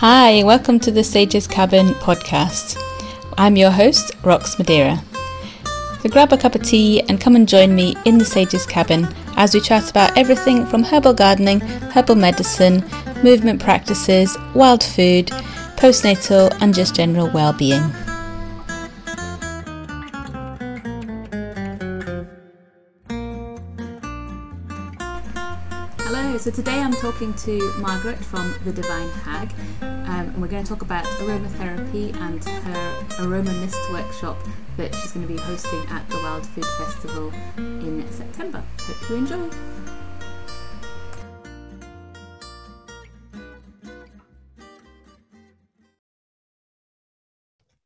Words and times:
Hi, 0.00 0.42
welcome 0.44 0.80
to 0.80 0.90
the 0.90 1.04
Sage's 1.04 1.46
Cabin 1.46 1.88
podcast. 1.88 2.80
I'm 3.36 3.54
your 3.54 3.70
host, 3.70 4.16
Rox 4.22 4.58
Madeira. 4.58 4.98
So 6.00 6.08
grab 6.08 6.32
a 6.32 6.38
cup 6.38 6.54
of 6.54 6.62
tea 6.62 7.02
and 7.02 7.20
come 7.20 7.36
and 7.36 7.46
join 7.46 7.74
me 7.74 7.94
in 8.06 8.16
the 8.16 8.24
Sage's 8.24 8.64
Cabin 8.64 9.06
as 9.36 9.52
we 9.52 9.60
chat 9.60 9.90
about 9.90 10.16
everything 10.16 10.64
from 10.64 10.84
herbal 10.84 11.12
gardening, 11.12 11.60
herbal 11.60 12.14
medicine, 12.14 12.82
movement 13.22 13.60
practices, 13.60 14.38
wild 14.54 14.82
food, 14.82 15.26
postnatal, 15.76 16.50
and 16.62 16.72
just 16.72 16.94
general 16.94 17.28
well-being. 17.28 17.92
Talking 27.00 27.32
to 27.32 27.72
Margaret 27.78 28.18
from 28.18 28.54
The 28.62 28.72
Divine 28.72 29.08
Hag, 29.08 29.50
um, 29.80 29.88
and 30.06 30.42
we're 30.42 30.48
going 30.48 30.62
to 30.62 30.68
talk 30.68 30.82
about 30.82 31.02
aromatherapy 31.04 32.14
and 32.14 32.44
her 32.44 33.06
aroma 33.20 33.54
mist 33.54 33.78
workshop 33.90 34.36
that 34.76 34.94
she's 34.94 35.12
going 35.12 35.26
to 35.26 35.32
be 35.32 35.40
hosting 35.40 35.82
at 35.88 36.06
the 36.10 36.16
Wild 36.16 36.46
Food 36.48 36.66
Festival 36.66 37.32
in 37.56 38.06
September. 38.12 38.62
Hope 38.82 39.08
you 39.08 39.16
enjoy. 39.16 39.50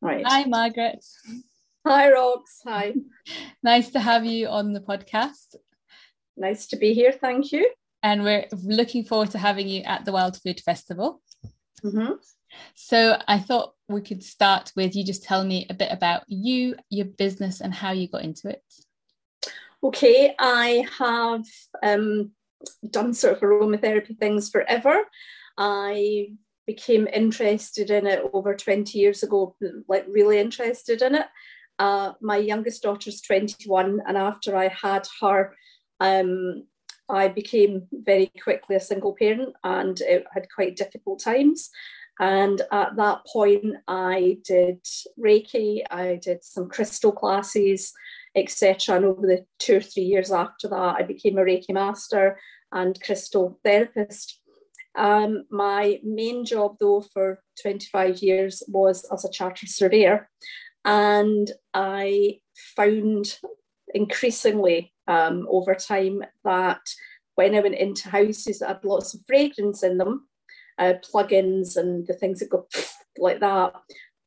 Right. 0.01 0.25
Hi, 0.27 0.45
Margaret. 0.47 1.05
Hi, 1.87 2.11
Rox. 2.11 2.41
Hi. 2.67 2.95
Nice 3.62 3.91
to 3.91 4.01
have 4.01 4.25
you 4.27 4.49
on 4.49 4.73
the 4.73 4.81
podcast. 4.81 5.55
Nice 6.37 6.67
to 6.67 6.77
be 6.77 6.95
here. 6.95 7.12
Thank 7.12 7.53
you. 7.53 7.71
And 8.05 8.22
we're 8.22 8.47
looking 8.62 9.02
forward 9.02 9.30
to 9.30 9.38
having 9.38 9.66
you 9.66 9.83
at 9.83 10.05
the 10.05 10.12
Wild 10.12 10.36
Food 10.42 10.60
Festival. 10.60 11.22
hmm 11.83 12.12
So 12.74 13.19
I 13.27 13.38
thought 13.38 13.72
we 13.88 14.02
could 14.02 14.22
start 14.22 14.72
with 14.77 14.94
you 14.94 15.05
just 15.05 15.24
telling 15.24 15.48
me 15.48 15.66
a 15.70 15.74
bit 15.74 15.91
about 15.91 16.22
you, 16.28 16.77
your 16.91 17.06
business, 17.06 17.62
and 17.62 17.72
how 17.72 17.92
you 17.92 18.06
got 18.06 18.22
into 18.22 18.50
it. 18.50 18.62
Okay, 19.82 20.34
I 20.38 20.86
have 20.98 21.47
um, 21.82 22.32
done 22.91 23.14
sort 23.14 23.36
of 23.36 23.41
aromatherapy 23.41 24.19
things 24.19 24.50
forever. 24.50 25.05
I 25.56 26.28
became 26.66 27.06
interested 27.06 27.91
in 27.91 28.06
it 28.06 28.22
over 28.34 28.55
20 28.55 28.98
years 28.98 29.22
ago, 29.22 29.56
like 29.88 30.05
really 30.08 30.38
interested 30.38 31.00
in 31.00 31.14
it. 31.14 31.27
Uh, 31.78 32.12
my 32.20 32.36
youngest 32.36 32.82
daughter's 32.82 33.22
21, 33.22 34.02
and 34.06 34.19
after 34.19 34.55
I 34.56 34.69
had 34.69 35.08
her, 35.22 35.55
um, 36.00 36.64
I 37.08 37.28
became 37.28 37.86
very 37.92 38.30
quickly 38.42 38.77
a 38.77 38.80
single 38.80 39.14
parent 39.14 39.55
and 39.62 40.00
it 40.00 40.24
had 40.33 40.47
quite 40.55 40.77
difficult 40.77 41.20
times. 41.20 41.70
And 42.20 42.62
at 42.70 42.97
that 42.97 43.27
point, 43.27 43.77
I 43.88 44.38
did 44.44 44.80
Reiki, 45.19 45.82
I 45.91 46.20
did 46.22 46.44
some 46.44 46.69
crystal 46.69 47.12
classes, 47.12 47.92
etc. 48.36 48.97
And 48.97 49.05
over 49.05 49.27
the 49.27 49.44
two 49.58 49.77
or 49.77 49.80
three 49.80 50.05
years 50.05 50.30
after 50.30 50.69
that, 50.69 50.97
I 50.98 51.02
became 51.02 51.38
a 51.38 51.42
Reiki 51.42 51.70
master 51.70 52.38
and 52.72 53.00
crystal 53.02 53.58
therapist. 53.64 54.41
Um, 54.97 55.44
my 55.50 55.98
main 56.05 56.44
job, 56.44 56.77
though, 56.78 57.05
for 57.12 57.42
25 57.62 58.19
years 58.19 58.62
was 58.69 59.05
as 59.12 59.25
a 59.25 59.30
chartered 59.30 59.69
surveyor. 59.69 60.28
And 60.84 61.50
I 61.72 62.41
found 62.77 63.38
increasingly 63.92 64.94
um, 65.06 65.47
over 65.50 65.74
time 65.74 66.22
that 66.44 66.80
when 67.34 67.55
I 67.55 67.60
went 67.60 67.74
into 67.74 68.08
houses 68.08 68.60
that 68.60 68.69
had 68.69 68.84
lots 68.84 69.14
of 69.14 69.20
fragrance 69.27 69.83
in 69.83 69.98
them, 69.98 70.28
uh, 70.78 70.94
plugins 71.02 71.77
and 71.77 72.06
the 72.06 72.15
things 72.15 72.41
that 72.41 72.50
go 72.50 72.66
like 73.19 73.41
that, 73.41 73.75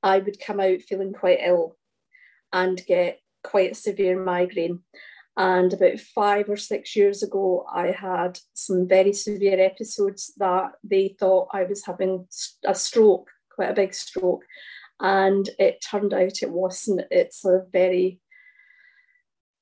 I 0.04 0.20
would 0.20 0.40
come 0.40 0.60
out 0.60 0.82
feeling 0.82 1.14
quite 1.14 1.40
ill 1.42 1.76
and 2.54 2.82
get 2.86 3.20
quite 3.44 3.72
a 3.72 3.76
severe 3.76 4.22
migraine. 4.22 4.80
And 5.36 5.72
about 5.72 6.00
five 6.00 6.50
or 6.50 6.58
six 6.58 6.96
years 6.96 7.22
ago, 7.22 7.66
I 7.72 7.92
had 7.92 8.40
some 8.54 8.88
very 8.88 9.14
severe 9.14 9.60
episodes 9.60 10.34
that 10.38 10.72
they 10.84 11.16
thought 11.20 11.50
I 11.54 11.64
was 11.64 11.86
having 11.86 12.28
a 12.66 12.74
stroke, 12.74 13.30
quite 13.54 13.70
a 13.70 13.76
big 13.76 13.94
stroke. 13.94 14.44
And 15.00 15.48
it 15.60 15.84
turned 15.88 16.14
out 16.14 16.42
it 16.42 16.50
wasn't. 16.50 17.02
It's 17.12 17.46
a 17.46 17.66
very 17.72 18.20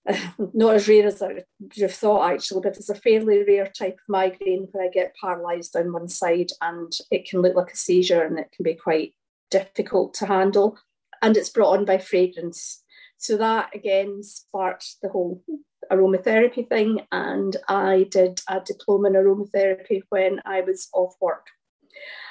not 0.53 0.75
as 0.75 0.87
rare 0.87 1.07
as 1.07 1.21
I 1.21 1.27
would 1.27 1.45
have 1.77 1.93
thought 1.93 2.31
actually, 2.31 2.61
but 2.61 2.77
it's 2.77 2.89
a 2.89 2.95
fairly 2.95 3.43
rare 3.43 3.67
type 3.67 3.93
of 3.93 4.09
migraine 4.09 4.67
where 4.71 4.85
I 4.85 4.89
get 4.89 5.15
paralysed 5.19 5.73
down 5.73 5.93
one 5.93 6.07
side 6.07 6.51
and 6.61 6.91
it 7.11 7.27
can 7.27 7.41
look 7.41 7.55
like 7.55 7.71
a 7.71 7.77
seizure 7.77 8.23
and 8.23 8.37
it 8.37 8.51
can 8.55 8.63
be 8.63 8.75
quite 8.75 9.13
difficult 9.49 10.13
to 10.15 10.27
handle. 10.27 10.77
And 11.21 11.35
it's 11.35 11.49
brought 11.49 11.77
on 11.77 11.85
by 11.85 11.97
fragrance. 11.97 12.83
So 13.17 13.37
that 13.37 13.73
again 13.73 14.21
sparked 14.21 14.97
the 15.01 15.09
whole 15.09 15.43
aromatherapy 15.91 16.67
thing. 16.67 17.01
And 17.11 17.55
I 17.67 18.07
did 18.09 18.41
a 18.47 18.59
diploma 18.59 19.09
in 19.09 19.15
aromatherapy 19.15 20.01
when 20.09 20.41
I 20.45 20.61
was 20.61 20.87
off 20.93 21.15
work 21.21 21.47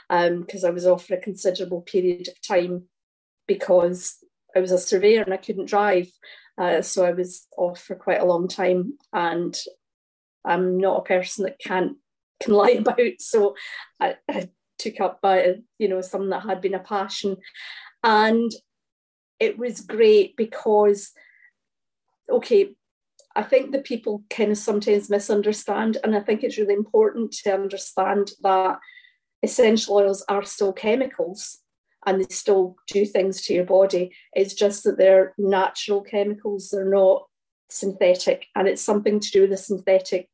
because 0.09 0.65
um, 0.65 0.69
I 0.69 0.71
was 0.71 0.87
off 0.87 1.07
for 1.07 1.15
a 1.15 1.21
considerable 1.21 1.81
period 1.81 2.29
of 2.29 2.41
time 2.47 2.85
because 3.47 4.19
I 4.55 4.61
was 4.61 4.71
a 4.71 4.79
surveyor 4.79 5.23
and 5.23 5.35
I 5.35 5.39
couldn't 5.39 5.67
drive. 5.67 6.09
Uh, 6.57 6.83
so 6.83 7.05
I 7.05 7.13
was 7.13 7.47
off 7.57 7.81
for 7.81 7.97
quite 7.97 8.21
a 8.21 8.27
long 8.27 8.49
time, 8.49 8.99
and 9.13 9.57
I'm 10.45 10.79
not 10.79 10.99
a 10.99 11.05
person 11.05 11.45
that 11.45 11.59
can't 11.59 11.97
can 12.43 12.55
lie 12.55 12.71
about. 12.71 13.21
So 13.21 13.55
I, 14.01 14.17
I 14.31 14.51
took 14.79 15.01
up 15.01 15.21
by 15.21 15.57
you 15.79 15.89
know 15.89 16.01
something 16.01 16.31
that 16.31 16.45
had 16.45 16.61
been 16.61 16.75
a 16.75 16.81
passion, 16.81 17.37
and 18.03 18.51
it 19.41 19.59
was 19.59 19.81
great 19.81 20.37
because 20.37 21.13
okay. 22.31 22.75
I 23.37 23.43
think 23.43 23.73
the 23.73 23.81
people 23.81 24.23
kind 24.31 24.53
of 24.53 24.59
sometimes 24.59 25.11
misunderstand, 25.11 25.99
and 26.05 26.15
I 26.15 26.21
think 26.21 26.45
it's 26.45 26.57
really 26.57 26.75
important 26.75 27.33
to 27.43 27.53
understand 27.53 28.31
that 28.43 28.79
essential 29.43 29.97
oils 29.97 30.25
are 30.29 30.45
still 30.45 30.73
chemicals 30.73 31.64
and 32.07 32.21
they 32.21 32.27
still 32.35 32.77
do 32.87 33.05
things 33.05 33.43
to 33.43 33.55
your 33.55 33.65
body. 33.65 34.13
It's 34.33 34.55
just 34.55 34.85
that 34.85 34.99
they're 34.99 35.35
natural 35.39 36.03
chemicals, 36.03 36.71
they're 36.71 36.91
not 36.91 37.27
synthetic, 37.69 38.47
and 38.55 38.69
it's 38.69 38.83
something 38.83 39.21
to 39.21 39.31
do 39.31 39.43
with 39.43 39.51
the 39.51 39.57
synthetic 39.57 40.29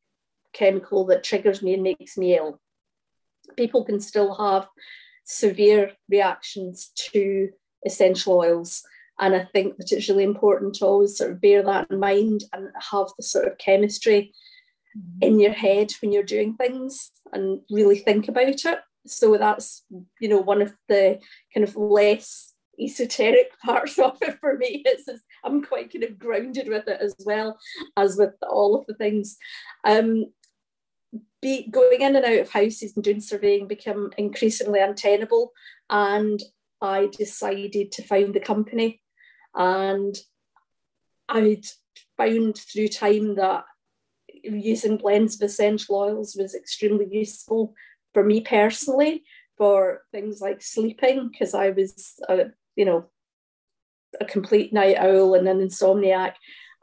chemical 0.53 1.05
that 1.05 1.23
triggers 1.23 1.61
me 1.61 1.73
and 1.73 1.83
makes 1.83 2.17
me 2.17 2.35
ill. 2.35 2.59
People 3.55 3.85
can 3.85 3.99
still 3.99 4.35
have 4.35 4.67
severe 5.23 5.91
reactions 6.09 6.91
to 6.95 7.49
essential 7.85 8.37
oils. 8.37 8.83
And 9.19 9.35
I 9.35 9.45
think 9.53 9.77
that 9.77 9.91
it's 9.91 10.09
really 10.09 10.23
important 10.23 10.75
to 10.75 10.85
always 10.85 11.17
sort 11.17 11.31
of 11.31 11.41
bear 11.41 11.63
that 11.63 11.87
in 11.89 11.99
mind 11.99 12.43
and 12.53 12.69
have 12.91 13.07
the 13.17 13.23
sort 13.23 13.47
of 13.47 13.57
chemistry 13.57 14.33
mm-hmm. 14.97 15.19
in 15.21 15.39
your 15.39 15.53
head 15.53 15.91
when 16.01 16.11
you're 16.11 16.23
doing 16.23 16.55
things 16.55 17.11
and 17.31 17.61
really 17.69 17.97
think 17.97 18.27
about 18.27 18.65
it 18.65 18.79
so 19.05 19.37
that's 19.37 19.83
you 20.19 20.29
know 20.29 20.39
one 20.39 20.61
of 20.61 20.73
the 20.87 21.19
kind 21.53 21.67
of 21.67 21.75
less 21.75 22.53
esoteric 22.79 23.51
parts 23.65 23.97
of 23.99 24.17
it 24.21 24.39
for 24.39 24.57
me 24.57 24.83
is, 24.87 25.07
is 25.07 25.21
i'm 25.43 25.63
quite 25.63 25.91
kind 25.91 26.03
of 26.03 26.17
grounded 26.17 26.67
with 26.67 26.87
it 26.87 26.99
as 27.01 27.15
well 27.25 27.57
as 27.97 28.17
with 28.17 28.33
all 28.49 28.75
of 28.75 28.85
the 28.87 28.93
things. 28.95 29.37
Um 29.83 30.25
be 31.41 31.69
going 31.69 32.01
in 32.01 32.15
and 32.15 32.23
out 32.23 32.39
of 32.39 32.51
houses 32.51 32.93
and 32.95 33.03
doing 33.03 33.19
surveying 33.19 33.67
become 33.67 34.11
increasingly 34.17 34.79
untenable 34.79 35.51
and 35.89 36.41
i 36.81 37.09
decided 37.17 37.91
to 37.91 38.03
found 38.03 38.33
the 38.33 38.39
company. 38.39 39.01
And 39.55 40.15
i'd 41.29 41.65
found 42.17 42.57
through 42.57 42.87
time 42.89 43.35
that 43.35 43.65
using 44.43 44.97
blends 44.97 45.35
of 45.35 45.45
essential 45.45 45.95
oils 45.95 46.35
was 46.37 46.55
extremely 46.55 47.07
useful 47.09 47.73
for 48.13 48.23
me 48.23 48.41
personally 48.41 49.23
for 49.57 50.01
things 50.11 50.41
like 50.41 50.61
sleeping 50.61 51.29
because 51.29 51.53
I 51.53 51.69
was, 51.69 52.15
a, 52.27 52.45
you 52.75 52.85
know, 52.85 53.05
a 54.19 54.25
complete 54.25 54.73
night 54.73 54.97
owl 54.97 55.35
and 55.35 55.47
an 55.47 55.59
insomniac, 55.59 56.33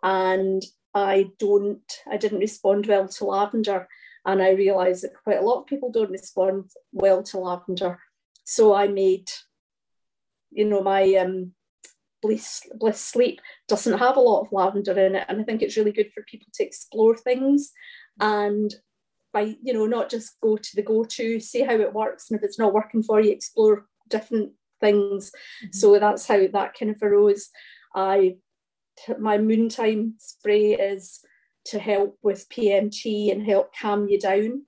and 0.02 0.62
I 0.94 1.30
don't, 1.38 1.82
I 2.10 2.16
didn't 2.16 2.38
respond 2.38 2.86
well 2.86 3.08
to 3.08 3.24
lavender, 3.24 3.88
and 4.24 4.42
I 4.42 4.50
realised 4.52 5.04
that 5.04 5.22
quite 5.24 5.38
a 5.38 5.42
lot 5.42 5.60
of 5.60 5.66
people 5.66 5.90
don't 5.90 6.10
respond 6.10 6.70
well 6.92 7.22
to 7.24 7.38
lavender, 7.38 7.98
so 8.44 8.74
I 8.74 8.88
made, 8.88 9.28
you 10.50 10.64
know, 10.64 10.82
my 10.82 11.14
um, 11.14 11.52
bliss 12.22 12.62
bliss 12.78 13.00
sleep 13.00 13.40
doesn't 13.68 13.98
have 13.98 14.16
a 14.16 14.20
lot 14.20 14.42
of 14.42 14.52
lavender 14.52 14.98
in 14.98 15.16
it, 15.16 15.26
and 15.28 15.40
I 15.40 15.44
think 15.44 15.62
it's 15.62 15.76
really 15.76 15.92
good 15.92 16.12
for 16.14 16.22
people 16.22 16.48
to 16.54 16.64
explore 16.64 17.16
things 17.16 17.72
and 18.20 18.74
by 19.32 19.56
you 19.62 19.72
know 19.72 19.86
not 19.86 20.10
just 20.10 20.40
go 20.40 20.56
to 20.56 20.76
the 20.76 20.82
go-to 20.82 21.40
see 21.40 21.62
how 21.62 21.74
it 21.74 21.92
works 21.92 22.30
and 22.30 22.38
if 22.38 22.44
it's 22.44 22.58
not 22.58 22.72
working 22.72 23.02
for 23.02 23.20
you 23.20 23.30
explore 23.30 23.86
different 24.08 24.52
things 24.80 25.30
mm-hmm. 25.62 25.72
so 25.72 25.98
that's 25.98 26.26
how 26.26 26.46
that 26.52 26.74
kind 26.78 26.90
of 26.90 27.02
arose 27.02 27.50
i 27.94 28.36
my 29.18 29.38
moontime 29.38 30.12
spray 30.18 30.72
is 30.72 31.20
to 31.64 31.78
help 31.78 32.16
with 32.22 32.48
pmt 32.48 33.30
and 33.30 33.44
help 33.44 33.70
calm 33.74 34.08
you 34.08 34.18
down 34.18 34.62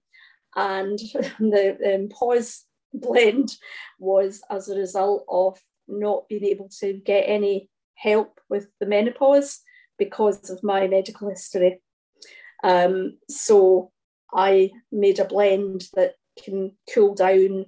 and 0.57 0.99
the 1.39 1.95
um, 1.95 2.09
pause 2.09 2.65
blend 2.93 3.57
was 3.99 4.43
as 4.51 4.69
a 4.69 4.77
result 4.77 5.25
of 5.29 5.59
not 5.89 6.29
being 6.29 6.45
able 6.45 6.69
to 6.81 6.93
get 6.93 7.23
any 7.23 7.69
help 7.95 8.41
with 8.49 8.69
the 8.81 8.87
menopause 8.87 9.61
because 9.99 10.51
of 10.51 10.63
my 10.63 10.87
medical 10.87 11.29
history. 11.29 11.83
Um, 12.65 13.19
so 13.29 13.93
I 14.35 14.71
made 14.93 15.19
a 15.19 15.25
blend 15.25 15.85
that 15.95 16.15
can 16.43 16.73
cool 16.93 17.15
down, 17.15 17.67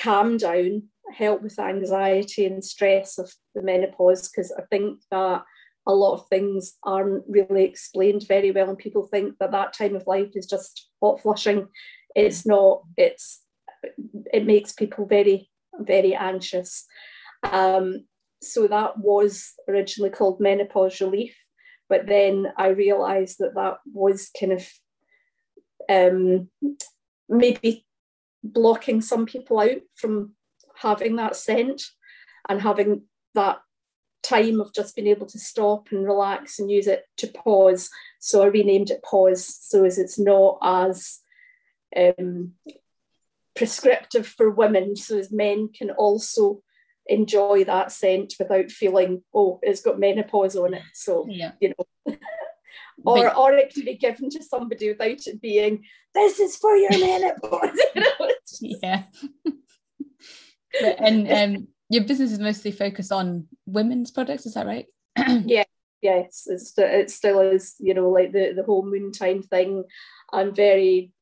calm 0.00 0.36
down, 0.36 0.84
help 1.12 1.42
with 1.42 1.58
anxiety 1.58 2.46
and 2.46 2.64
stress 2.64 3.18
of 3.18 3.32
the 3.54 3.62
menopause 3.62 4.28
because 4.28 4.52
I 4.52 4.62
think 4.70 5.00
that 5.10 5.42
a 5.86 5.94
lot 5.94 6.14
of 6.14 6.28
things 6.28 6.76
aren't 6.82 7.24
really 7.26 7.64
explained 7.64 8.26
very 8.28 8.50
well 8.50 8.68
and 8.68 8.78
people 8.78 9.06
think 9.06 9.36
that 9.38 9.50
that 9.52 9.72
time 9.72 9.96
of 9.96 10.06
life 10.06 10.30
is 10.34 10.46
just 10.46 10.88
hot 11.02 11.20
flushing. 11.20 11.68
It's 12.14 12.46
not. 12.46 12.82
It's 12.96 13.42
it 14.32 14.46
makes 14.46 14.72
people 14.72 15.06
very 15.06 15.50
very 15.78 16.14
anxious. 16.14 16.84
Um, 17.42 18.04
so 18.42 18.66
that 18.66 18.98
was 18.98 19.52
originally 19.68 20.10
called 20.10 20.40
menopause 20.40 21.00
relief 21.00 21.36
but 21.88 22.06
then 22.06 22.46
i 22.56 22.68
realized 22.68 23.36
that 23.38 23.54
that 23.54 23.78
was 23.92 24.30
kind 24.38 24.52
of 24.52 24.66
um, 25.90 26.48
maybe 27.28 27.84
blocking 28.42 29.00
some 29.00 29.26
people 29.26 29.58
out 29.60 29.80
from 29.96 30.32
having 30.76 31.16
that 31.16 31.36
scent 31.36 31.82
and 32.48 32.60
having 32.62 33.02
that 33.34 33.58
time 34.22 34.60
of 34.60 34.72
just 34.72 34.94
being 34.94 35.08
able 35.08 35.26
to 35.26 35.38
stop 35.38 35.88
and 35.90 36.04
relax 36.04 36.58
and 36.58 36.70
use 36.70 36.86
it 36.86 37.04
to 37.16 37.26
pause. 37.26 37.90
So 38.20 38.42
I 38.42 38.46
renamed 38.46 38.90
it 38.90 39.02
Pause 39.02 39.58
so 39.60 39.84
as 39.84 39.98
it's 39.98 40.18
not 40.18 40.58
as 40.62 41.20
um, 41.96 42.52
prescriptive 43.56 44.26
for 44.26 44.50
women, 44.50 44.94
so 44.96 45.18
as 45.18 45.32
men 45.32 45.70
can 45.76 45.90
also 45.90 46.62
enjoy 47.06 47.64
that 47.64 47.90
scent 47.90 48.34
without 48.38 48.70
feeling, 48.70 49.22
oh, 49.34 49.58
it's 49.62 49.80
got 49.80 49.98
menopause 49.98 50.54
on 50.56 50.74
it. 50.74 50.82
So 50.94 51.26
yeah. 51.28 51.52
you 51.60 51.74
know. 52.06 52.16
or 53.04 53.24
but, 53.24 53.36
or 53.36 53.52
it 53.52 53.72
can 53.72 53.84
be 53.84 53.96
given 53.96 54.30
to 54.30 54.42
somebody 54.42 54.88
without 54.88 55.26
it 55.26 55.40
being, 55.40 55.84
this 56.14 56.38
is 56.38 56.56
for 56.56 56.76
your 56.76 56.90
menopause. 56.90 57.78
you 57.94 58.00
know, 58.00 58.30
yeah. 58.60 59.02
and 60.98 61.32
um 61.56 61.68
your 61.90 62.04
business 62.04 62.32
is 62.32 62.38
mostly 62.38 62.70
focused 62.70 63.12
on 63.12 63.48
women's 63.66 64.12
products, 64.12 64.46
is 64.46 64.54
that 64.54 64.66
right? 64.66 64.86
yeah, 65.44 65.64
yes, 66.00 66.46
it's 66.46 66.72
it 66.78 67.10
still 67.10 67.40
is. 67.40 67.74
You 67.80 67.94
know, 67.94 68.08
like 68.08 68.32
the 68.32 68.52
the 68.54 68.62
whole 68.62 68.86
moon 68.86 69.12
time 69.12 69.42
thing. 69.42 69.84
I'm 70.32 70.54
very. 70.54 71.12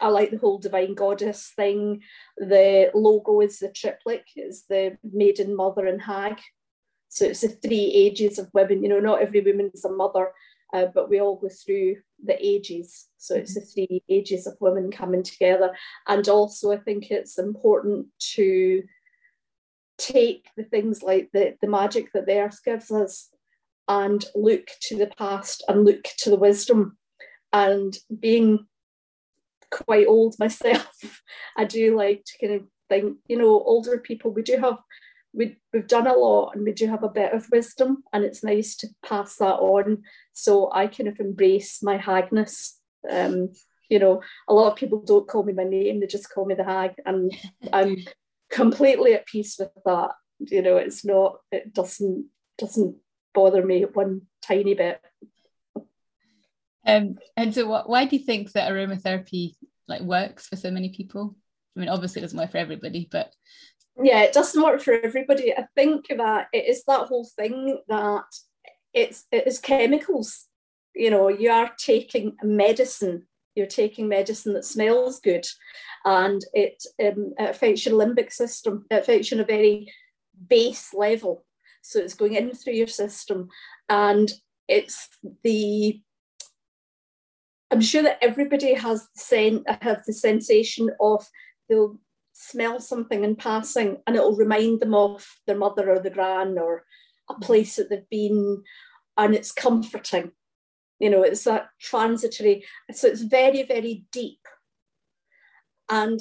I 0.00 0.08
like 0.08 0.30
the 0.30 0.36
whole 0.36 0.58
divine 0.58 0.94
goddess 0.94 1.52
thing. 1.56 2.02
The 2.36 2.90
logo 2.94 3.40
is 3.40 3.58
the 3.58 3.70
triplet, 3.70 4.22
is 4.36 4.64
the 4.68 4.98
maiden, 5.02 5.56
mother, 5.56 5.86
and 5.86 6.00
hag. 6.00 6.38
So 7.10 7.26
it's 7.26 7.42
the 7.42 7.48
three 7.48 7.92
ages 7.94 8.38
of 8.38 8.48
women. 8.54 8.82
You 8.82 8.88
know, 8.88 9.00
not 9.00 9.20
every 9.20 9.40
woman 9.40 9.70
is 9.74 9.84
a 9.84 9.90
mother, 9.90 10.32
uh, 10.72 10.86
but 10.94 11.10
we 11.10 11.20
all 11.20 11.36
go 11.36 11.48
through 11.48 11.96
the 12.24 12.36
ages. 12.44 13.08
So 13.18 13.34
it's 13.34 13.54
the 13.54 13.60
three 13.60 14.02
ages 14.08 14.46
of 14.46 14.56
women 14.60 14.90
coming 14.90 15.22
together. 15.22 15.76
And 16.08 16.26
also, 16.28 16.72
I 16.72 16.78
think 16.78 17.10
it's 17.10 17.38
important 17.38 18.06
to 18.34 18.82
take 19.98 20.46
the 20.56 20.64
things 20.64 21.02
like 21.02 21.28
the, 21.32 21.56
the 21.60 21.68
magic 21.68 22.12
that 22.12 22.26
the 22.26 22.38
earth 22.38 22.60
gives 22.64 22.90
us 22.90 23.28
and 23.88 24.24
look 24.34 24.68
to 24.82 24.96
the 24.96 25.10
past 25.18 25.64
and 25.68 25.84
look 25.84 26.04
to 26.18 26.30
the 26.30 26.38
wisdom. 26.38 26.96
And 27.52 27.96
being 28.20 28.66
quite 29.70 30.06
old 30.06 30.36
myself, 30.38 30.88
I 31.56 31.64
do 31.64 31.96
like 31.96 32.24
to 32.24 32.46
kind 32.46 32.60
of 32.60 32.68
think, 32.88 33.16
you 33.26 33.36
know, 33.36 33.48
older 33.48 33.98
people, 33.98 34.30
we 34.30 34.42
do 34.42 34.56
have, 34.58 34.78
we, 35.32 35.56
we've 35.72 35.86
done 35.86 36.06
a 36.06 36.12
lot 36.12 36.52
and 36.54 36.64
we 36.64 36.72
do 36.72 36.86
have 36.88 37.02
a 37.02 37.08
bit 37.08 37.32
of 37.32 37.48
wisdom, 37.50 38.04
and 38.12 38.24
it's 38.24 38.44
nice 38.44 38.76
to 38.76 38.88
pass 39.04 39.36
that 39.36 39.56
on. 39.56 40.02
So 40.32 40.70
I 40.72 40.86
kind 40.86 41.08
of 41.08 41.20
embrace 41.20 41.82
my 41.82 41.98
hagness. 41.98 42.78
Um, 43.08 43.50
you 43.88 43.98
know, 43.98 44.22
a 44.48 44.54
lot 44.54 44.70
of 44.70 44.76
people 44.76 45.02
don't 45.02 45.28
call 45.28 45.42
me 45.42 45.52
my 45.52 45.64
name, 45.64 46.00
they 46.00 46.06
just 46.06 46.30
call 46.32 46.46
me 46.46 46.54
the 46.54 46.64
hag. 46.64 46.92
And 47.04 47.32
I'm 47.72 47.96
completely 48.50 49.14
at 49.14 49.26
peace 49.26 49.56
with 49.58 49.70
that. 49.84 50.10
You 50.38 50.62
know, 50.62 50.76
it's 50.76 51.04
not, 51.04 51.36
it 51.52 51.74
doesn't 51.74 52.26
doesn't 52.58 52.96
bother 53.34 53.64
me 53.64 53.82
one 53.82 54.22
tiny 54.42 54.74
bit. 54.74 55.00
Um, 56.86 57.18
and 57.36 57.54
so 57.54 57.66
what, 57.66 57.88
why 57.88 58.04
do 58.04 58.16
you 58.16 58.24
think 58.24 58.52
that 58.52 58.70
aromatherapy 58.70 59.54
like 59.88 60.02
works 60.02 60.46
for 60.46 60.56
so 60.56 60.70
many 60.70 60.90
people? 60.90 61.36
I 61.76 61.80
mean, 61.80 61.88
obviously 61.88 62.20
it 62.20 62.24
doesn't 62.24 62.38
work 62.38 62.50
for 62.50 62.58
everybody, 62.58 63.08
but 63.10 63.32
yeah, 64.02 64.22
it 64.22 64.32
doesn't 64.32 64.62
work 64.62 64.80
for 64.80 64.94
everybody. 64.94 65.52
I 65.52 65.66
think 65.74 66.06
that 66.08 66.48
it 66.52 66.66
is 66.66 66.84
that 66.84 67.06
whole 67.06 67.28
thing 67.36 67.80
that 67.88 68.24
it's 68.92 69.26
it 69.30 69.46
is 69.46 69.58
chemicals. 69.58 70.46
You 70.94 71.10
know, 71.10 71.28
you 71.28 71.50
are 71.50 71.70
taking 71.78 72.36
medicine 72.42 73.26
you're 73.54 73.66
taking 73.66 74.08
medicine 74.08 74.54
that 74.54 74.64
smells 74.64 75.20
good 75.20 75.46
and 76.04 76.44
it, 76.54 76.82
um, 77.02 77.34
it 77.38 77.50
affects 77.50 77.84
your 77.84 77.94
limbic 77.94 78.32
system, 78.32 78.86
it 78.90 78.96
affects 78.96 79.30
you 79.30 79.36
on 79.36 79.42
a 79.42 79.46
very 79.46 79.92
base 80.48 80.94
level. 80.94 81.44
So 81.82 81.98
it's 81.98 82.14
going 82.14 82.34
in 82.34 82.54
through 82.54 82.74
your 82.74 82.86
system 82.86 83.48
and 83.88 84.32
it's 84.68 85.08
the 85.42 86.00
I'm 87.72 87.80
sure 87.80 88.02
that 88.02 88.18
everybody 88.20 88.74
has 88.74 89.02
the 89.02 89.20
sen- 89.20 89.64
have 89.80 90.02
the 90.04 90.12
sensation 90.12 90.90
of 91.00 91.24
they'll 91.68 91.98
smell 92.40 92.80
something 92.80 93.22
in 93.22 93.36
passing 93.36 93.98
and 94.06 94.16
it'll 94.16 94.36
remind 94.36 94.80
them 94.80 94.94
of 94.94 95.26
their 95.46 95.56
mother 95.56 95.90
or 95.90 95.98
the 95.98 96.10
gran 96.10 96.58
or 96.58 96.84
a 97.28 97.34
place 97.34 97.76
that 97.76 97.90
they've 97.90 98.08
been 98.10 98.62
and 99.16 99.34
it's 99.34 99.52
comforting. 99.52 100.32
You 100.98 101.10
know 101.10 101.22
it's 101.22 101.44
that 101.44 101.68
transitory 101.80 102.64
so 102.92 103.08
it's 103.08 103.22
very 103.22 103.62
very 103.62 104.04
deep. 104.10 104.40
And 105.88 106.20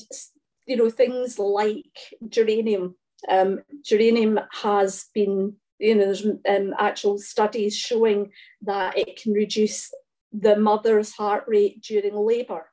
you 0.65 0.75
know 0.75 0.89
things 0.89 1.39
like 1.39 1.97
geranium 2.27 2.95
um, 3.29 3.61
geranium 3.83 4.39
has 4.61 5.05
been 5.13 5.55
you 5.79 5.95
know 5.95 6.05
there's 6.05 6.25
um, 6.25 6.73
actual 6.77 7.17
studies 7.17 7.75
showing 7.75 8.31
that 8.61 8.97
it 8.97 9.21
can 9.21 9.33
reduce 9.33 9.91
the 10.31 10.55
mother's 10.57 11.11
heart 11.13 11.43
rate 11.47 11.81
during 11.81 12.15
labor 12.15 12.69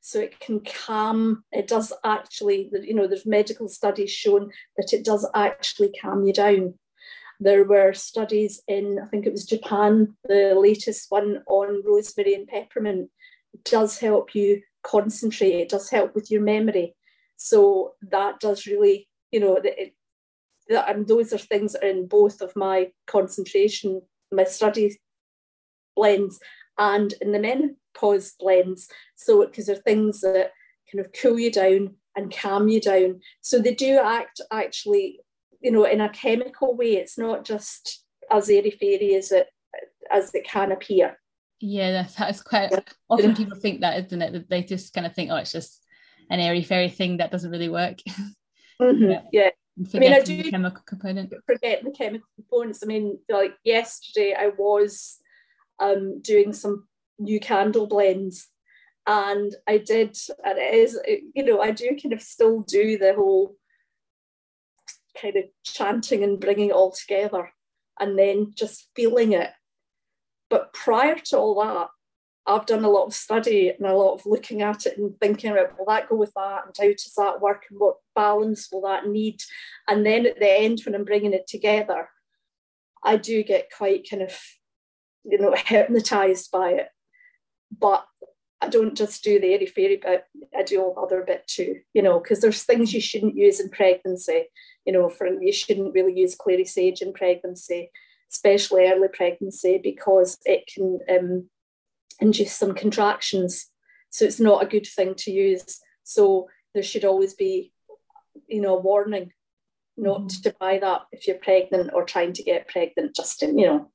so 0.00 0.20
it 0.20 0.38
can 0.40 0.60
calm 0.60 1.42
it 1.52 1.66
does 1.66 1.92
actually 2.04 2.70
you 2.82 2.94
know 2.94 3.06
there's 3.06 3.26
medical 3.26 3.68
studies 3.68 4.10
showing 4.10 4.50
that 4.76 4.92
it 4.92 5.04
does 5.04 5.28
actually 5.34 5.92
calm 6.00 6.24
you 6.24 6.32
down 6.32 6.74
there 7.40 7.64
were 7.64 7.92
studies 7.92 8.62
in, 8.66 8.98
I 9.02 9.06
think 9.06 9.26
it 9.26 9.32
was 9.32 9.46
Japan, 9.46 10.16
the 10.24 10.54
latest 10.56 11.10
one 11.10 11.42
on 11.46 11.82
rosemary 11.86 12.34
and 12.34 12.48
peppermint 12.48 13.10
does 13.64 13.98
help 13.98 14.34
you 14.34 14.62
concentrate, 14.82 15.54
it 15.54 15.68
does 15.68 15.88
help 15.88 16.14
with 16.14 16.30
your 16.30 16.42
memory. 16.42 16.96
So 17.36 17.94
that 18.10 18.40
does 18.40 18.66
really, 18.66 19.08
you 19.30 19.40
know, 19.40 19.60
it, 19.62 19.94
and 20.68 21.06
those 21.06 21.32
are 21.32 21.38
things 21.38 21.72
that 21.72 21.84
are 21.84 21.88
in 21.88 22.08
both 22.08 22.40
of 22.40 22.56
my 22.56 22.90
concentration, 23.06 24.02
my 24.32 24.44
study 24.44 24.98
blends 25.94 26.40
and 26.78 27.12
in 27.20 27.32
the 27.32 27.38
menopause 27.38 28.34
blends. 28.38 28.88
So 29.16 29.44
because 29.44 29.66
they're 29.66 29.76
things 29.76 30.20
that 30.20 30.52
kind 30.90 31.04
of 31.04 31.12
cool 31.20 31.38
you 31.38 31.52
down 31.52 31.94
and 32.16 32.34
calm 32.34 32.68
you 32.68 32.80
down. 32.80 33.20
So 33.40 33.58
they 33.58 33.74
do 33.74 33.98
act 33.98 34.40
actually 34.50 35.20
you 35.60 35.70
know, 35.70 35.84
in 35.84 36.00
a 36.00 36.08
chemical 36.08 36.76
way. 36.76 36.96
It's 36.96 37.18
not 37.18 37.44
just 37.44 38.04
as 38.30 38.48
airy 38.48 38.70
fairy 38.70 39.14
as 39.14 39.32
it 39.32 39.48
as 40.10 40.34
it 40.34 40.46
can 40.46 40.72
appear. 40.72 41.18
Yeah, 41.60 41.90
that's, 41.90 42.14
that's 42.14 42.40
quite 42.40 42.70
yeah. 42.70 42.80
often 43.10 43.34
people 43.34 43.58
think 43.58 43.80
that, 43.80 44.04
isn't 44.06 44.22
it? 44.22 44.32
That 44.32 44.48
they 44.48 44.62
just 44.62 44.94
kind 44.94 45.06
of 45.06 45.14
think, 45.14 45.30
oh, 45.30 45.36
it's 45.36 45.52
just 45.52 45.84
an 46.30 46.38
airy 46.38 46.62
fairy 46.62 46.88
thing 46.88 47.16
that 47.16 47.30
doesn't 47.30 47.50
really 47.50 47.68
work. 47.68 47.98
Mm-hmm. 48.80 49.10
yeah. 49.10 49.22
yeah. 49.32 49.50
I 49.92 49.98
mean, 49.98 50.12
I 50.12 50.20
do 50.20 50.40
the 50.40 50.52
chemical 50.52 50.84
component. 50.86 51.34
Forget 51.46 51.82
the 51.82 51.90
chemical 51.90 52.28
components. 52.36 52.80
I 52.80 52.86
mean, 52.86 53.18
like 53.28 53.54
yesterday, 53.64 54.36
I 54.38 54.52
was 54.56 55.18
um, 55.80 56.20
doing 56.20 56.52
some 56.52 56.86
new 57.18 57.40
candle 57.40 57.86
blends, 57.86 58.48
and 59.06 59.54
I 59.66 59.78
did, 59.78 60.16
and 60.44 60.58
it 60.58 60.74
is, 60.74 60.98
you 61.34 61.44
know, 61.44 61.60
I 61.60 61.70
do 61.70 61.96
kind 62.00 62.12
of 62.12 62.22
still 62.22 62.60
do 62.60 62.98
the 62.98 63.14
whole 63.14 63.56
kind 65.20 65.36
of 65.36 65.44
chanting 65.64 66.22
and 66.22 66.40
bringing 66.40 66.68
it 66.68 66.74
all 66.74 66.92
together 66.92 67.50
and 67.98 68.18
then 68.18 68.52
just 68.54 68.88
feeling 68.94 69.32
it. 69.32 69.50
But 70.50 70.72
prior 70.72 71.16
to 71.16 71.38
all 71.38 71.62
that, 71.62 71.88
I've 72.46 72.66
done 72.66 72.84
a 72.84 72.90
lot 72.90 73.06
of 73.06 73.14
study 73.14 73.68
and 73.68 73.86
a 73.86 73.94
lot 73.94 74.14
of 74.14 74.24
looking 74.24 74.62
at 74.62 74.86
it 74.86 74.96
and 74.96 75.18
thinking 75.20 75.50
about 75.50 75.78
will 75.78 75.84
that 75.86 76.08
go 76.08 76.16
with 76.16 76.32
that 76.34 76.62
and 76.64 76.74
how 76.78 76.86
does 76.86 77.12
that 77.16 77.40
work 77.40 77.64
and 77.70 77.78
what 77.78 77.96
balance 78.14 78.68
will 78.72 78.82
that 78.82 79.06
need? 79.06 79.42
And 79.86 80.06
then 80.06 80.24
at 80.24 80.38
the 80.38 80.50
end, 80.50 80.80
when 80.84 80.94
I'm 80.94 81.04
bringing 81.04 81.34
it 81.34 81.46
together, 81.46 82.08
I 83.04 83.16
do 83.16 83.42
get 83.42 83.70
quite 83.76 84.08
kind 84.08 84.22
of, 84.22 84.38
you 85.24 85.38
know, 85.38 85.54
hypnotized 85.56 86.50
by 86.50 86.72
it. 86.72 86.88
But 87.76 88.06
I 88.60 88.68
don't 88.68 88.96
just 88.96 89.22
do 89.22 89.38
the 89.38 89.52
airy 89.52 89.66
fairy 89.66 89.96
bit, 89.96 90.24
I 90.56 90.62
do 90.62 90.82
all 90.82 90.94
the 90.94 91.00
other 91.00 91.22
bit 91.24 91.46
too, 91.46 91.76
you 91.94 92.02
know, 92.02 92.18
because 92.18 92.40
there's 92.40 92.64
things 92.64 92.92
you 92.92 93.00
shouldn't 93.00 93.36
use 93.36 93.60
in 93.60 93.70
pregnancy. 93.70 94.46
You 94.84 94.92
know, 94.92 95.08
for 95.08 95.28
you 95.28 95.52
shouldn't 95.52 95.94
really 95.94 96.18
use 96.18 96.34
clary 96.34 96.64
sage 96.64 97.02
in 97.02 97.12
pregnancy, 97.12 97.90
especially 98.32 98.86
early 98.86 99.08
pregnancy, 99.08 99.78
because 99.82 100.38
it 100.44 100.64
can 100.72 100.98
um, 101.08 101.48
induce 102.20 102.54
some 102.54 102.74
contractions. 102.74 103.66
So 104.10 104.24
it's 104.24 104.40
not 104.40 104.62
a 104.62 104.66
good 104.68 104.86
thing 104.86 105.14
to 105.18 105.30
use. 105.30 105.78
So 106.02 106.48
there 106.74 106.82
should 106.82 107.04
always 107.04 107.34
be, 107.34 107.72
you 108.48 108.60
know, 108.60 108.76
a 108.76 108.80
warning 108.80 109.32
not 109.98 110.20
mm-hmm. 110.20 110.42
to 110.42 110.56
buy 110.58 110.78
that 110.78 111.02
if 111.12 111.26
you're 111.26 111.36
pregnant 111.36 111.90
or 111.92 112.04
trying 112.04 112.32
to 112.32 112.42
get 112.42 112.68
pregnant, 112.68 113.14
just 113.14 113.42
in, 113.42 113.58
you 113.58 113.66
know, 113.66 113.90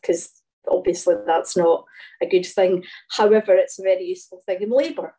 because 0.00 0.30
obviously 0.68 1.16
that's 1.26 1.56
not 1.56 1.84
a 2.22 2.26
good 2.26 2.46
thing. 2.46 2.84
However, 3.10 3.54
it's 3.54 3.78
a 3.78 3.82
very 3.82 4.04
useful 4.04 4.42
thing 4.46 4.62
in 4.62 4.70
labour 4.70 5.14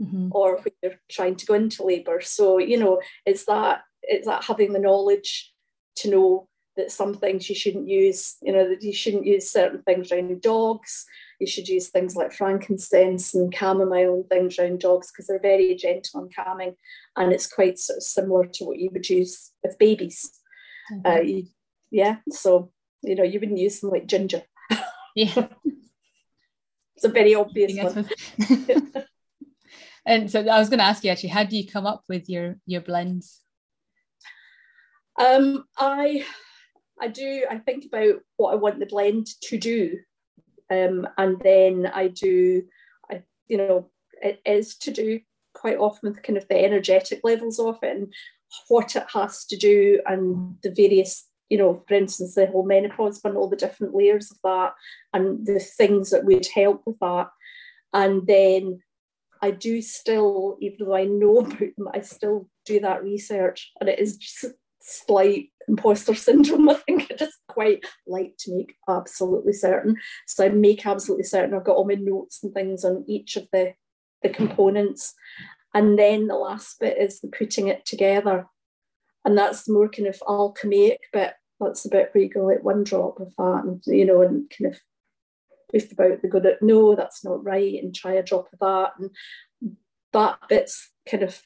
mm-hmm. 0.00 0.28
or 0.32 0.56
when 0.56 0.74
you're 0.82 1.00
trying 1.10 1.36
to 1.36 1.46
go 1.46 1.54
into 1.54 1.84
labour. 1.84 2.20
So, 2.20 2.58
you 2.58 2.78
know, 2.78 3.00
it's 3.26 3.44
that 3.46 3.82
it's 4.02 4.26
that 4.26 4.44
having 4.44 4.72
the 4.72 4.78
knowledge 4.78 5.52
to 5.96 6.10
know 6.10 6.48
that 6.76 6.90
some 6.90 7.14
things 7.14 7.48
you 7.48 7.54
shouldn't 7.54 7.86
use, 7.86 8.36
you 8.42 8.52
know, 8.52 8.68
that 8.68 8.82
you 8.82 8.92
shouldn't 8.92 9.26
use 9.26 9.50
certain 9.50 9.82
things 9.82 10.10
around 10.10 10.40
dogs. 10.40 11.04
You 11.38 11.46
should 11.46 11.68
use 11.68 11.88
things 11.88 12.16
like 12.16 12.32
frankincense 12.32 13.34
and 13.34 13.54
chamomile 13.54 14.14
and 14.14 14.28
things 14.28 14.58
around 14.58 14.80
dogs 14.80 15.10
because 15.12 15.26
they're 15.26 15.38
very 15.38 15.74
gentle 15.74 16.20
and 16.20 16.34
calming. 16.34 16.74
And 17.16 17.32
it's 17.32 17.52
quite 17.52 17.78
sort 17.78 17.98
of 17.98 18.02
similar 18.02 18.46
to 18.46 18.64
what 18.64 18.78
you 18.78 18.88
would 18.92 19.08
use 19.08 19.52
with 19.62 19.78
babies. 19.78 20.30
Mm-hmm. 20.92 21.06
Uh, 21.06 21.20
you, 21.20 21.46
yeah, 21.90 22.16
so, 22.30 22.72
you 23.02 23.14
know, 23.14 23.22
you 23.22 23.38
wouldn't 23.38 23.58
use 23.58 23.80
them 23.80 23.90
like 23.90 24.06
ginger. 24.06 24.42
Yeah. 25.14 25.48
it's 26.96 27.04
a 27.04 27.08
very 27.08 27.34
obvious 27.34 27.94
one. 27.94 28.08
and 30.06 30.30
so 30.30 30.40
I 30.40 30.58
was 30.58 30.68
going 30.68 30.78
to 30.78 30.84
ask 30.84 31.04
you 31.04 31.10
actually, 31.10 31.30
how 31.30 31.44
do 31.44 31.56
you 31.56 31.66
come 31.66 31.86
up 31.86 32.04
with 32.08 32.28
your 32.28 32.56
your 32.66 32.80
blends? 32.80 33.40
Um, 35.20 35.64
I 35.76 36.24
I 37.00 37.08
do. 37.08 37.44
I 37.50 37.58
think 37.58 37.84
about 37.84 38.20
what 38.36 38.52
I 38.52 38.56
want 38.56 38.78
the 38.78 38.86
blend 38.86 39.26
to 39.42 39.58
do, 39.58 39.98
um, 40.70 41.06
and 41.18 41.38
then 41.40 41.90
I 41.92 42.08
do. 42.08 42.62
I 43.10 43.22
you 43.48 43.58
know 43.58 43.90
it 44.22 44.40
is 44.46 44.76
to 44.78 44.90
do 44.90 45.20
quite 45.52 45.76
often 45.76 46.10
with 46.10 46.22
kind 46.22 46.38
of 46.38 46.48
the 46.48 46.64
energetic 46.64 47.20
levels 47.22 47.58
of 47.58 47.78
it 47.82 47.96
and 47.96 48.12
what 48.68 48.96
it 48.96 49.04
has 49.12 49.44
to 49.46 49.56
do 49.56 50.00
and 50.06 50.56
the 50.62 50.70
various 50.70 51.26
you 51.48 51.58
know, 51.58 51.84
for 51.86 51.94
instance, 51.94 52.34
the 52.34 52.46
whole 52.46 52.64
menopause 52.64 53.20
and 53.24 53.36
all 53.36 53.48
the 53.48 53.56
different 53.56 53.94
layers 53.94 54.30
of 54.30 54.38
that 54.44 54.74
and 55.12 55.46
the 55.46 55.58
things 55.58 56.10
that 56.10 56.24
would 56.24 56.46
help 56.54 56.82
with 56.86 56.98
that. 57.00 57.28
And 57.92 58.26
then 58.26 58.80
I 59.42 59.50
do 59.50 59.82
still, 59.82 60.56
even 60.60 60.86
though 60.86 60.96
I 60.96 61.04
know 61.04 61.38
about 61.40 61.58
them, 61.58 61.88
I 61.92 62.00
still 62.00 62.48
do 62.64 62.80
that 62.80 63.02
research. 63.02 63.72
And 63.80 63.88
it 63.88 63.98
is 63.98 64.16
just 64.16 64.46
slight 64.80 65.50
imposter 65.68 66.14
syndrome. 66.14 66.68
I 66.70 66.74
think 66.74 67.08
I 67.10 67.16
just 67.16 67.38
quite 67.48 67.84
like 68.06 68.34
to 68.40 68.56
make 68.56 68.76
absolutely 68.88 69.52
certain. 69.52 69.96
So 70.26 70.44
I 70.44 70.48
make 70.48 70.86
absolutely 70.86 71.24
certain 71.24 71.54
I've 71.54 71.64
got 71.64 71.76
all 71.76 71.86
my 71.86 71.94
notes 71.94 72.42
and 72.42 72.54
things 72.54 72.84
on 72.84 73.04
each 73.06 73.36
of 73.36 73.48
the, 73.52 73.74
the 74.22 74.28
components. 74.28 75.14
And 75.74 75.98
then 75.98 76.26
the 76.26 76.34
last 76.34 76.78
bit 76.80 76.98
is 76.98 77.20
the 77.20 77.28
putting 77.28 77.68
it 77.68 77.84
together. 77.84 78.46
And 79.24 79.38
that's 79.38 79.68
more 79.68 79.88
kind 79.88 80.08
of 80.08 80.22
alchemic 80.28 81.00
bit 81.12 81.34
that's 81.60 81.84
the 81.84 81.90
bit 81.90 82.10
where 82.12 82.24
you 82.24 82.28
go 82.28 82.46
like 82.46 82.64
one 82.64 82.82
drop 82.82 83.20
of 83.20 83.34
that 83.36 83.62
and 83.64 83.80
you 83.86 84.04
know 84.04 84.20
and 84.22 84.50
kind 84.50 84.74
of 84.74 84.80
if 85.72 85.90
about 85.90 86.20
the 86.20 86.28
good 86.28 86.46
at 86.46 86.62
no 86.62 86.94
that's 86.94 87.24
not 87.24 87.44
right 87.44 87.82
and 87.82 87.94
try 87.94 88.12
a 88.12 88.22
drop 88.22 88.48
of 88.52 88.58
that. 88.58 88.92
And 88.98 89.10
that 90.12 90.38
bit's 90.48 90.90
kind 91.10 91.22
of 91.22 91.40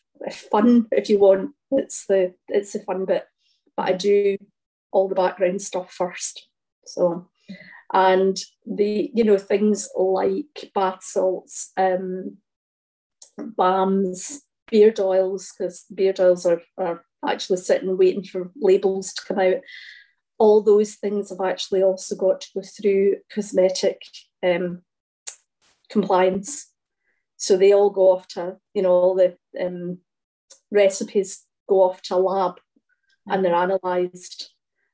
fun 0.50 0.86
if 0.90 1.08
you 1.08 1.18
want 1.18 1.52
it's 1.70 2.06
the 2.06 2.34
it's 2.48 2.72
the 2.72 2.80
fun 2.80 3.04
bit. 3.04 3.24
But 3.76 3.88
I 3.88 3.92
do 3.92 4.36
all 4.90 5.08
the 5.08 5.14
background 5.14 5.62
stuff 5.62 5.92
first. 5.92 6.48
So 6.86 7.28
and 7.92 8.36
the 8.66 9.10
you 9.14 9.22
know 9.24 9.38
things 9.38 9.88
like 9.96 10.72
bath 10.74 11.02
salts 11.02 11.72
um 11.76 12.38
balms 13.38 14.42
beard 14.70 14.98
oils 15.00 15.52
because 15.56 15.84
beard 15.94 16.20
oils 16.20 16.46
are, 16.46 16.62
are 16.78 17.04
actually 17.26 17.58
sitting 17.58 17.96
waiting 17.96 18.24
for 18.24 18.50
labels 18.56 19.12
to 19.12 19.22
come 19.26 19.38
out 19.38 19.56
all 20.38 20.62
those 20.62 20.94
things 20.96 21.30
have 21.30 21.40
actually 21.40 21.82
also 21.82 22.14
got 22.14 22.40
to 22.40 22.48
go 22.54 22.62
through 22.62 23.16
cosmetic 23.32 24.00
um, 24.44 24.82
compliance. 25.90 26.70
So 27.36 27.56
they 27.56 27.72
all 27.72 27.90
go 27.90 28.12
off 28.12 28.28
to, 28.28 28.56
you 28.74 28.82
know, 28.82 28.90
all 28.90 29.14
the 29.14 29.36
um, 29.60 29.98
recipes 30.70 31.44
go 31.68 31.82
off 31.82 32.02
to 32.02 32.16
a 32.16 32.18
lab 32.18 32.60
and 33.26 33.44
they're 33.44 33.54
analysed. 33.54 34.52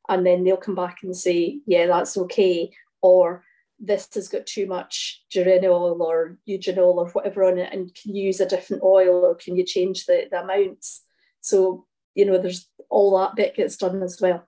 And 0.09 0.27
then 0.27 0.45
they'll 0.45 0.57
come 0.57 0.75
back 0.75 0.99
and 1.03 1.17
say, 1.17 1.61
yeah, 1.67 1.87
that's 1.87 2.17
okay. 2.17 2.73
Or 3.01 3.45
this 3.85 4.09
has 4.15 4.29
got 4.29 4.47
too 4.47 4.67
much 4.67 5.25
geraniol 5.35 5.99
or 5.99 6.39
eugenol 6.49 6.95
or 6.95 7.09
whatever 7.11 7.45
on 7.45 7.59
it 7.59 7.69
and 7.73 7.93
can 7.95 8.15
you 8.15 8.23
use 8.27 8.39
a 8.39 8.47
different 8.47 8.83
oil 8.85 9.25
or 9.25 9.35
can 9.35 9.57
you 9.57 9.65
change 9.65 10.07
the, 10.07 10.29
the 10.31 10.41
amounts? 10.41 11.03
So, 11.41 11.87
you 12.15 12.25
know, 12.25 12.39
there's 12.39 12.69
all 12.89 13.19
that 13.19 13.35
bit 13.35 13.57
gets 13.57 13.77
done 13.77 14.01
as 14.03 14.21
well. 14.21 14.47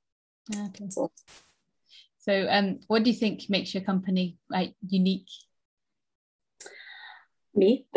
Okay. 0.55 0.89
So, 0.89 1.11
so 2.21 2.47
um, 2.49 2.79
what 2.87 3.03
do 3.03 3.11
you 3.11 3.17
think 3.17 3.51
makes 3.51 3.75
your 3.75 3.83
company 3.83 4.39
like 4.49 4.75
unique? 4.87 5.29
Me. 7.57 7.87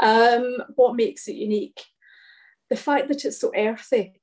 um, 0.00 0.58
what 0.74 0.96
makes 0.96 1.28
it 1.28 1.36
unique? 1.36 1.84
The 2.68 2.76
fact 2.76 3.06
that 3.08 3.24
it's 3.24 3.40
so 3.40 3.52
earthy, 3.56 4.20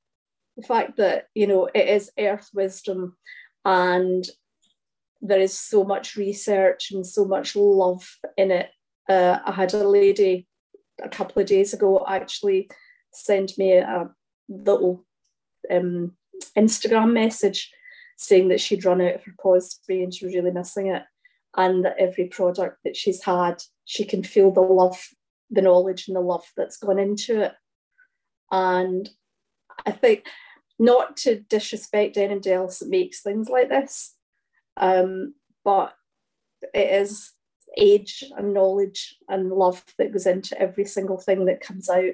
the 0.58 0.64
fact 0.64 0.98
that 0.98 1.28
you 1.34 1.48
know 1.48 1.70
it 1.74 1.88
is 1.88 2.12
earth 2.20 2.50
wisdom, 2.54 3.16
and 3.66 4.26
there 5.22 5.40
is 5.40 5.58
so 5.58 5.84
much 5.84 6.16
research 6.16 6.92
and 6.92 7.06
so 7.08 7.26
much 7.26 7.56
love 7.56 8.18
in 8.38 8.52
it. 8.52 8.70
Uh, 9.08 9.40
I 9.46 9.52
had 9.52 9.74
a 9.74 9.88
lady 9.88 10.48
a 11.02 11.10
couple 11.10 11.42
of 11.42 11.48
days 11.48 11.74
ago 11.74 12.06
actually 12.08 12.70
send 13.14 13.54
me 13.58 13.74
a 13.74 14.10
little 14.50 15.06
um, 15.72 16.14
Instagram 16.58 17.14
message 17.14 17.72
saying 18.18 18.50
that 18.50 18.62
she'd 18.62 18.86
run 18.86 19.02
out 19.02 19.16
of 19.16 19.24
her 19.24 19.34
pause 19.42 19.80
and 19.88 20.14
she 20.14 20.26
was 20.26 20.36
really 20.36 20.52
missing 20.52 20.88
it. 20.88 21.04
And 21.56 21.86
that 21.86 21.96
every 22.00 22.26
product 22.26 22.80
that 22.84 22.96
she's 22.96 23.24
had, 23.24 23.62
she 23.86 24.06
can 24.06 24.24
feel 24.24 24.52
the 24.52 24.62
love, 24.62 25.00
the 25.52 25.62
knowledge, 25.62 26.08
and 26.08 26.16
the 26.16 26.22
love 26.22 26.44
that's 26.58 26.78
gone 26.78 26.98
into 26.98 27.44
it. 27.44 27.54
And 28.52 29.08
I 29.86 29.92
think 29.92 30.26
not 30.84 31.16
to 31.16 31.40
disrespect 31.40 32.18
anybody 32.18 32.52
else 32.52 32.80
that 32.80 32.90
makes 32.90 33.22
things 33.22 33.48
like 33.48 33.70
this, 33.70 34.16
um, 34.76 35.34
but 35.64 35.94
it 36.74 37.02
is 37.02 37.32
age 37.78 38.24
and 38.38 38.54
knowledge 38.54 39.16
and 39.30 39.50
love 39.50 39.82
that 39.98 40.12
goes 40.12 40.26
into 40.26 40.60
every 40.62 40.84
single 40.84 41.18
thing 41.18 41.46
that 41.46 41.62
comes 41.62 41.90
out. 41.90 42.12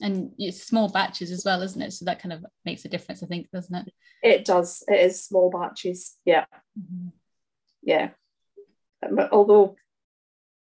And 0.00 0.32
it's 0.38 0.66
small 0.66 0.90
batches 0.90 1.30
as 1.30 1.44
well 1.44 1.62
isn't 1.62 1.80
it? 1.80 1.92
So 1.92 2.04
that 2.06 2.20
kind 2.20 2.32
of 2.32 2.44
makes 2.64 2.84
a 2.84 2.88
difference 2.88 3.22
i 3.22 3.26
think 3.26 3.50
doesn't 3.50 3.74
it? 3.74 3.92
It 4.22 4.44
does. 4.44 4.82
It 4.88 5.00
is 5.00 5.24
small 5.24 5.48
batches. 5.48 6.16
Yeah. 6.24 6.46
Mm-hmm. 6.78 7.08
yeah. 7.82 8.10
Although 9.30 9.76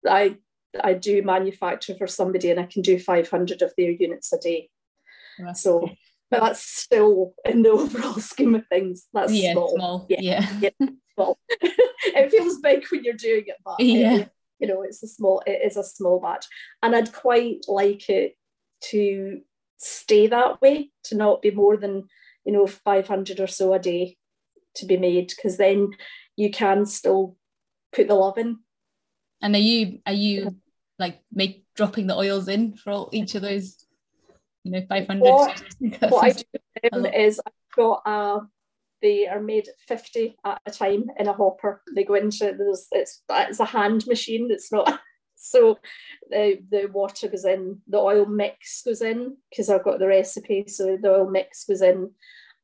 i 0.07 0.37
i 0.83 0.93
do 0.93 1.23
manufacture 1.23 1.95
for 1.95 2.05
somebody 2.05 2.51
and 2.51 2.59
i 2.59 2.65
can 2.65 2.81
do 2.81 2.99
500 2.99 3.61
of 3.61 3.73
their 3.77 3.91
units 3.91 4.33
a 4.33 4.37
day. 4.37 4.69
So 5.53 5.89
but 6.39 6.45
that's 6.45 6.65
still 6.65 7.33
in 7.45 7.61
the 7.61 7.69
overall 7.71 8.19
scheme 8.19 8.55
of 8.55 8.65
things 8.67 9.07
that's 9.13 9.33
yeah, 9.33 9.53
small. 9.53 9.75
small. 9.75 10.05
yeah 10.09 10.19
yeah, 10.21 10.59
yeah 10.59 10.87
small. 11.13 11.37
it 11.61 12.31
feels 12.31 12.59
big 12.59 12.85
when 12.91 13.03
you're 13.03 13.13
doing 13.13 13.43
it 13.47 13.57
but 13.63 13.79
yeah 13.79 14.15
it, 14.15 14.31
you 14.59 14.67
know 14.67 14.81
it's 14.81 15.03
a 15.03 15.07
small 15.07 15.41
it 15.45 15.61
is 15.65 15.77
a 15.77 15.83
small 15.83 16.19
batch 16.19 16.45
and 16.83 16.95
i'd 16.95 17.13
quite 17.13 17.65
like 17.67 18.09
it 18.09 18.35
to 18.81 19.41
stay 19.77 20.27
that 20.27 20.61
way, 20.61 20.91
to 21.05 21.15
not 21.15 21.41
be 21.41 21.51
more 21.51 21.77
than, 21.77 22.07
you 22.43 22.51
know, 22.51 22.67
500 22.67 23.39
or 23.39 23.47
so 23.47 23.73
a 23.73 23.79
day 23.79 24.17
to 24.75 24.85
be 24.85 24.97
made, 24.97 25.29
because 25.35 25.57
then 25.57 25.91
you 26.35 26.51
can 26.51 26.85
still 26.85 27.37
put 27.93 28.07
the 28.07 28.15
love 28.15 28.37
in. 28.37 28.59
And 29.41 29.55
are 29.55 29.59
you 29.59 29.99
are 30.05 30.13
you 30.13 30.55
like 30.97 31.21
make 31.31 31.65
dropping 31.75 32.07
the 32.07 32.15
oils 32.15 32.47
in 32.47 32.75
for 32.75 32.91
all, 32.91 33.09
each 33.11 33.35
of 33.35 33.41
those, 33.41 33.84
you 34.65 34.71
know, 34.71 34.85
500? 34.89 35.21
What, 35.21 35.63
what 36.09 36.25
I 36.25 36.89
do 36.89 37.05
is 37.15 37.39
I've 37.45 37.75
got 37.75 38.01
a 38.05 38.09
uh, 38.09 38.39
they 39.01 39.27
are 39.27 39.41
made 39.41 39.67
50 39.87 40.35
at 40.43 40.61
a 40.65 40.71
time 40.71 41.05
in 41.19 41.27
a 41.27 41.33
hopper. 41.33 41.83
They 41.95 42.03
go 42.03 42.15
into 42.15 42.55
there's 42.57 42.87
it's 42.91 43.21
it's 43.29 43.59
a 43.59 43.65
hand 43.65 44.05
machine. 44.07 44.47
It's 44.49 44.71
not 44.71 44.99
so 45.35 45.77
the 46.29 46.59
the 46.71 46.87
water 46.91 47.27
goes 47.27 47.45
in, 47.45 47.81
the 47.87 47.99
oil 47.99 48.25
mix 48.25 48.81
goes 48.81 49.01
in 49.01 49.37
because 49.49 49.69
I've 49.69 49.83
got 49.83 49.99
the 49.99 50.07
recipe. 50.07 50.65
So 50.67 50.97
the 50.99 51.09
oil 51.09 51.29
mix 51.29 51.65
goes 51.65 51.83
in, 51.83 52.11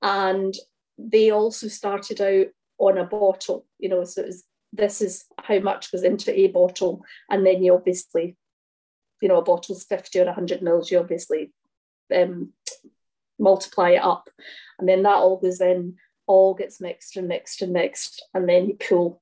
and 0.02 0.56
they 0.98 1.30
also 1.30 1.68
started 1.68 2.20
out 2.22 2.48
on 2.80 2.98
a 2.98 3.06
bottle. 3.06 3.68
You 3.78 3.90
know, 3.90 4.04
so 4.04 4.22
it 4.24 4.28
was 4.28 4.44
this 4.74 5.02
is 5.02 5.26
how 5.38 5.60
much 5.60 5.92
goes 5.92 6.02
into 6.02 6.36
a 6.36 6.48
bottle, 6.48 7.04
and 7.30 7.46
then 7.46 7.62
you 7.62 7.76
obviously, 7.76 8.36
you 9.22 9.28
know, 9.28 9.38
a 9.38 9.44
bottle's 9.44 9.84
50 9.84 10.22
or 10.22 10.26
100 10.26 10.64
mils, 10.64 10.90
you 10.90 10.98
obviously 10.98 11.52
um, 12.14 12.54
multiply 13.40 13.92
it 13.92 14.04
up, 14.04 14.30
and 14.80 14.88
then 14.88 15.04
that 15.04 15.18
all 15.18 15.38
goes 15.38 15.62
in, 15.62 15.96
all 16.28 16.54
gets 16.54 16.80
mixed 16.80 17.18
and 17.18 17.28
mixed 17.28 17.62
and 17.62 17.74
mixed, 17.74 18.26
and 18.34 18.48
then 18.48 18.68
you 18.68 18.76
pull. 18.76 19.22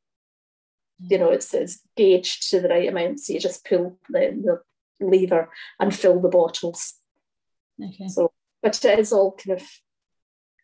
You 1.01 1.17
know, 1.17 1.29
it's, 1.29 1.53
it's 1.53 1.79
gauged 1.95 2.49
to 2.49 2.59
the 2.59 2.67
right 2.67 2.89
amount, 2.89 3.21
so 3.21 3.31
you 3.31 3.39
just 3.39 3.65
pull 3.65 3.97
the, 4.09 4.59
the 4.99 5.05
lever 5.05 5.49
and 5.79 5.95
fill 5.95 6.19
the 6.19 6.27
bottles. 6.27 6.95
Okay. 7.81 8.09
So, 8.09 8.33
but 8.61 8.83
it 8.83 8.99
is 8.99 9.13
all 9.13 9.31
kind 9.31 9.61
of, 9.61 9.67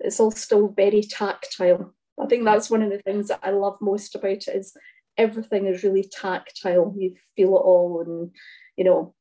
it's 0.01 0.19
all 0.19 0.31
still 0.31 0.67
very 0.67 1.03
tactile. 1.03 1.93
I 2.21 2.25
think 2.25 2.43
that's 2.43 2.69
one 2.69 2.81
of 2.81 2.91
the 2.91 2.99
things 2.99 3.29
that 3.29 3.39
I 3.43 3.51
love 3.51 3.77
most 3.79 4.13
about 4.13 4.31
it 4.31 4.49
is 4.49 4.75
everything 5.17 5.67
is 5.67 5.83
really 5.83 6.03
tactile. 6.03 6.93
You 6.97 7.15
feel 7.37 7.55
it 7.55 7.61
all, 7.61 8.01
and 8.05 8.31
you 8.75 8.83
know, 8.83 9.15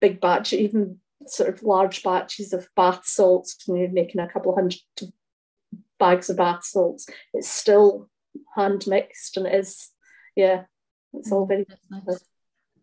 big 0.00 0.18
batch, 0.18 0.54
even 0.54 0.98
sort 1.26 1.48
of 1.48 1.62
large 1.62 2.02
batches 2.02 2.52
of 2.52 2.68
bath 2.76 3.06
salts. 3.06 3.56
When 3.66 3.80
you're 3.80 3.90
making 3.90 4.20
a 4.20 4.28
couple 4.28 4.52
of 4.52 4.56
hundred 4.56 4.80
bags 5.98 6.30
of 6.30 6.36
bath 6.36 6.64
salts, 6.64 7.06
it's 7.34 7.48
still 7.48 8.08
hand 8.54 8.86
mixed, 8.86 9.36
and 9.36 9.46
it 9.46 9.54
is, 9.54 9.90
yeah, 10.36 10.64
it's 11.12 11.32
all 11.32 11.46
very. 11.46 11.66
Nice. 11.90 12.24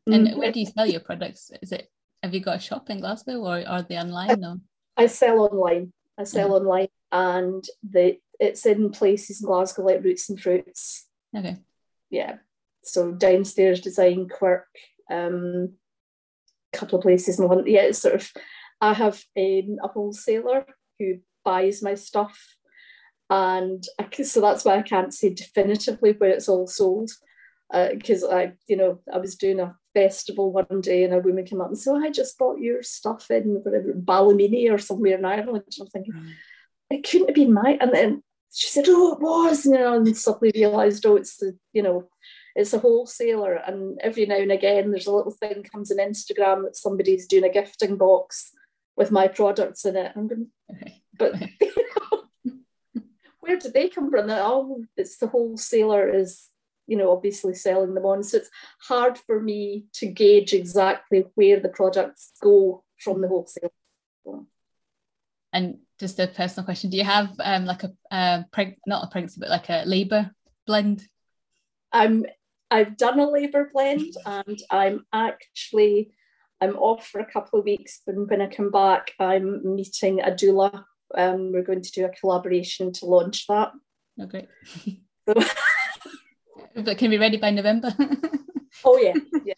And 0.08 0.28
mm. 0.28 0.38
where 0.38 0.52
do 0.52 0.60
you 0.60 0.68
sell 0.68 0.86
your 0.86 1.00
products? 1.00 1.52
Is 1.62 1.72
it 1.72 1.90
have 2.26 2.34
you 2.34 2.40
got 2.40 2.58
a 2.58 2.60
shop 2.60 2.90
in 2.90 3.00
Glasgow 3.00 3.40
or 3.40 3.68
are 3.68 3.84
they 3.84 3.98
online? 3.98 4.62
I 4.98 5.06
sell 5.08 5.42
online. 5.42 5.94
I 6.18 6.24
sell 6.24 6.50
yeah. 6.50 6.54
online, 6.56 6.88
and 7.12 7.64
the 7.88 8.18
it's 8.40 8.66
in 8.66 8.92
places 8.92 9.42
in 9.42 9.48
Glasgow 9.48 9.84
like 9.84 10.04
Roots 10.04 10.30
and 10.30 10.40
Fruits. 10.40 11.08
Okay. 11.36 11.58
Yeah. 12.10 12.38
So 12.84 13.12
downstairs 13.12 13.82
design 13.82 14.28
quirk, 14.30 14.68
um, 15.10 15.74
couple 16.76 16.98
of 16.98 17.04
places 17.04 17.40
in 17.40 17.48
London. 17.48 17.68
Yeah, 17.68 17.82
it's 17.84 18.00
sort 18.00 18.16
of 18.16 18.32
I 18.82 18.94
have 18.94 19.24
a, 19.38 19.68
a 19.84 19.88
wholesaler 19.88 20.66
who 21.00 21.20
buys 21.44 21.82
my 21.82 21.96
stuff, 21.96 22.56
and 23.30 23.84
I, 24.00 24.24
so 24.24 24.42
that's 24.42 24.66
why 24.66 24.78
I 24.78 24.82
can't 24.82 25.14
say 25.14 25.34
definitively 25.34 26.14
where 26.14 26.32
it's 26.32 26.50
all 26.50 26.68
sold 26.68 27.12
because 27.72 28.24
uh, 28.24 28.30
I, 28.30 28.54
you 28.68 28.78
know, 28.78 29.00
I 29.12 29.18
was 29.18 29.36
doing 29.36 29.60
a 29.60 29.76
festival 29.94 30.52
one 30.52 30.82
day 30.82 31.04
and 31.04 31.14
a 31.14 31.20
woman 31.20 31.46
came 31.46 31.62
up 31.62 31.68
and 31.68 31.78
said, 31.78 31.92
oh, 31.92 32.04
I 32.04 32.10
just 32.10 32.38
bought 32.38 32.60
your 32.60 32.84
stuff 32.84 33.30
in 33.32 33.62
whatever, 33.64 33.94
Ballymena 33.94 34.74
or 34.74 34.78
somewhere 34.78 35.18
in 35.18 35.26
Ireland. 35.26 35.64
And 35.66 35.78
I'm 35.82 35.88
thinking, 35.88 36.14
mm. 36.14 36.32
it 36.90 37.08
couldn't 37.10 37.30
have 37.30 37.36
been 37.36 37.54
my, 37.54 37.78
and 37.82 37.92
then 37.94 38.24
she 38.54 38.68
said, 38.68 38.86
oh, 38.88 39.14
it 39.14 39.20
was, 39.20 39.66
you 39.66 39.74
know, 39.74 39.96
and 39.96 40.16
suddenly 40.16 40.52
realised, 40.56 41.06
oh, 41.06 41.16
it's 41.16 41.38
the, 41.38 41.58
you 41.74 41.82
know, 41.82 42.08
it's 42.56 42.74
a 42.74 42.80
wholesaler. 42.80 43.54
And 43.54 44.00
every 44.02 44.26
now 44.26 44.38
and 44.38 44.52
again, 44.52 44.92
there's 44.92 45.08
a 45.08 45.12
little 45.12 45.32
thing 45.32 45.64
comes 45.64 45.92
on 45.92 45.98
Instagram 45.98 46.64
that 46.64 46.78
somebody's 46.78 47.28
doing 47.28 47.44
a 47.44 47.50
gifting 47.50 47.98
box 47.98 48.52
with 48.96 49.12
my 49.12 49.28
products 49.28 49.86
in 49.86 49.96
it. 49.96 50.12
I'm 50.16 50.28
going, 50.28 50.48
but 51.18 51.34
where 53.40 53.58
did 53.58 53.74
they 53.74 53.90
come 53.90 54.10
from? 54.10 54.30
Oh, 54.30 54.84
it's 54.98 55.18
the 55.18 55.28
wholesaler 55.28 56.10
is 56.10 56.50
you 56.88 56.98
know, 56.98 57.12
obviously 57.12 57.54
selling 57.54 57.94
them 57.94 58.06
on. 58.06 58.24
So 58.24 58.38
it's 58.38 58.50
hard 58.82 59.18
for 59.18 59.42
me 59.42 59.86
to 59.94 60.08
gauge 60.08 60.54
exactly 60.54 61.26
where 61.36 61.60
the 61.60 61.70
products 61.70 62.32
go 62.42 62.84
from 63.00 63.22
the 63.22 63.28
wholesaler. 63.28 63.72
And 65.52 65.80
just 66.00 66.20
a 66.20 66.28
personal 66.28 66.66
question: 66.66 66.90
Do 66.90 66.98
you 66.98 67.04
have 67.04 67.30
um, 67.40 67.66
like 67.66 67.84
a 67.84 67.94
uh, 68.12 68.44
preg- 68.56 68.78
not 68.86 69.06
a 69.06 69.08
pregnancy, 69.08 69.40
but 69.40 69.50
like 69.50 69.70
a 69.70 69.84
labour 69.86 70.32
blend? 70.68 71.08
I'm 71.92 72.26
I've 72.72 72.98
done 72.98 73.20
a 73.20 73.30
labour 73.30 73.70
blend, 73.72 74.16
and 74.26 74.60
I'm 74.72 75.06
actually 75.14 76.12
I'm 76.62 76.76
off 76.78 77.08
for 77.08 77.20
a 77.20 77.32
couple 77.32 77.60
of 77.60 77.66
weeks. 77.66 78.02
But 78.06 78.16
when 78.16 78.42
I 78.42 78.48
come 78.48 78.72
back, 78.72 79.12
I'm 79.20 79.76
meeting 79.76 80.22
a 80.22 80.32
doula. 80.32 80.84
Um, 81.16 81.52
we're 81.52 81.64
going 81.64 81.82
to 81.82 81.92
do 81.92 82.06
a 82.06 82.10
collaboration 82.10 82.92
to 82.94 83.06
launch 83.06 83.46
that. 83.48 83.72
Okay. 84.22 84.48
So 85.28 85.34
but 86.76 86.98
can 86.98 87.10
be 87.10 87.18
ready 87.18 87.38
by 87.38 87.52
November. 87.52 87.94
oh 88.86 88.98
yeah, 88.98 89.14
yeah. 89.44 89.54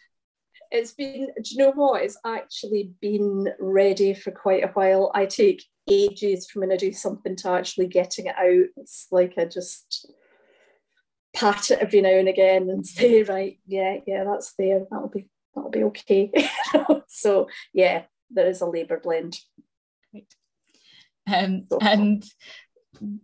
It's 0.72 0.94
been. 0.94 1.28
Do 1.28 1.50
you 1.52 1.58
know 1.58 1.72
what? 1.72 2.04
It's 2.04 2.18
actually 2.26 2.92
been 3.02 3.48
ready 3.60 4.14
for 4.14 4.32
quite 4.32 4.64
a 4.64 4.72
while. 4.74 5.12
I 5.14 5.26
take 5.26 5.64
ages 5.90 6.50
from 6.50 6.62
when 6.62 6.72
I 6.72 6.78
do 6.78 6.92
something 6.92 7.36
to 7.38 7.50
actually 7.50 7.88
getting 7.88 8.26
it 8.26 8.36
out. 8.38 8.68
It's 8.76 9.08
like 9.12 9.36
I 9.38 9.46
just 9.46 10.12
pat 11.38 11.72
it 11.72 11.80
every 11.80 12.02
now 12.02 12.10
and 12.10 12.28
again 12.28 12.70
and 12.70 12.86
say, 12.88 13.24
right, 13.24 13.60
yeah, 13.66 13.98
yeah, 14.06 14.24
that's 14.24 14.54
there. 14.58 14.86
That'll 14.90 15.10
be 15.10 15.28
that'll 15.56 15.72
be 15.72 15.84
okay. 15.84 16.32
so 17.08 17.48
yeah, 17.74 18.04
there 18.30 18.48
is 18.48 18.62
a 18.62 18.66
labour 18.66 19.00
blend. 19.00 19.40
Great. 20.12 20.34
Um, 21.28 21.66
so, 21.70 21.80
and 21.82 22.26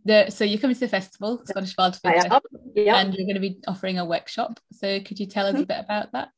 the 0.05 0.29
so 0.29 0.43
you're 0.43 0.59
coming 0.59 0.75
to 0.75 0.79
the 0.81 0.87
festival, 0.87 1.41
Scottish 1.45 1.75
Wild 1.77 1.95
Food 1.95 2.13
Festival, 2.13 2.41
yeah. 2.75 2.97
and 2.97 3.13
you're 3.13 3.25
going 3.25 3.35
to 3.35 3.41
be 3.41 3.59
offering 3.67 3.97
a 3.97 4.05
workshop. 4.05 4.59
So 4.71 4.99
could 4.99 5.19
you 5.19 5.25
tell 5.25 5.47
us 5.47 5.55
a 5.55 5.57
mm-hmm. 5.57 5.63
bit 5.63 5.79
about 5.79 6.11
that? 6.11 6.29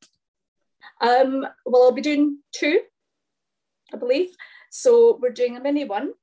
Um, 1.02 1.46
well, 1.66 1.84
I'll 1.84 1.92
be 1.92 2.02
doing 2.02 2.40
two, 2.54 2.80
I 3.94 3.98
believe. 3.98 4.30
So 4.72 5.20
we're 5.22 5.32
doing 5.32 5.58
a 5.58 5.62
mini 5.62 5.84
one 5.84 6.14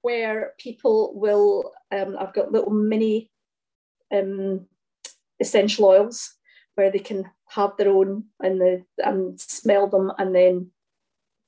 where 0.00 0.54
people 0.58 1.12
will. 1.14 1.72
Um, 1.92 2.16
I've 2.18 2.34
got 2.34 2.50
little 2.50 2.72
mini 2.72 3.30
um, 4.12 4.66
essential 5.42 5.84
oils 5.84 6.34
where 6.74 6.90
they 6.90 6.98
can 6.98 7.30
have 7.50 7.76
their 7.76 7.90
own 7.90 8.24
and 8.40 8.60
the 8.60 8.82
and 8.98 9.38
smell 9.38 9.88
them 9.88 10.10
and 10.18 10.34
then 10.34 10.70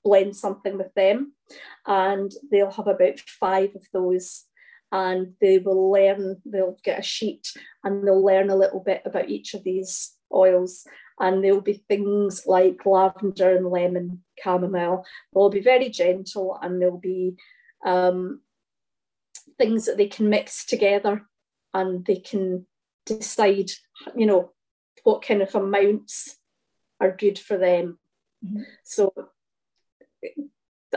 blend 0.05 0.37
something 0.37 0.77
with 0.77 0.93
them 0.95 1.33
and 1.87 2.31
they'll 2.51 2.71
have 2.71 2.87
about 2.87 3.19
five 3.21 3.71
of 3.75 3.87
those 3.93 4.45
and 4.93 5.33
they 5.41 5.59
will 5.59 5.91
learn, 5.91 6.41
they'll 6.45 6.79
get 6.85 7.01
a 7.01 7.03
sheet 7.03 7.49
and 7.83 8.07
they'll 8.07 8.25
learn 8.25 8.49
a 8.49 8.57
little 8.57 8.79
bit 8.79 9.03
about 9.05 9.29
each 9.29 9.53
of 9.55 9.65
these 9.65 10.13
oils. 10.33 10.85
And 11.19 11.43
there'll 11.43 11.61
be 11.61 11.85
things 11.89 12.45
like 12.47 12.87
lavender 12.87 13.57
and 13.57 13.67
lemon, 13.67 14.23
chamomile. 14.43 15.05
They'll 15.33 15.51
be 15.51 15.61
very 15.61 15.89
gentle 15.89 16.59
and 16.63 16.81
there'll 16.81 16.99
be 16.99 17.37
um, 17.85 18.41
things 19.59 19.87
that 19.87 19.97
they 19.97 20.07
can 20.07 20.29
mix 20.29 20.65
together 20.65 21.23
and 21.73 22.05
they 22.07 22.17
can 22.17 22.67
decide, 23.07 23.71
you 24.17 24.27
know, 24.27 24.53
what 25.03 25.23
kind 25.23 25.43
of 25.43 25.55
amounts 25.55 26.37
are 27.01 27.15
good 27.17 27.39
for 27.39 27.57
them. 27.59 27.99
Mm-hmm. 28.45 28.63
So 28.85 29.13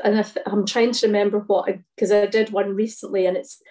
and 0.04 0.20
I 0.20 0.26
am 0.52 0.66
trying 0.66 0.92
to 0.94 1.08
remember 1.08 1.40
what 1.40 1.70
because 1.96 2.12
I, 2.12 2.24
I, 2.24 2.26
did 2.28 2.52
one 2.52 2.76
recently, 2.76 3.26
and 3.26 3.38
it's 3.38 3.62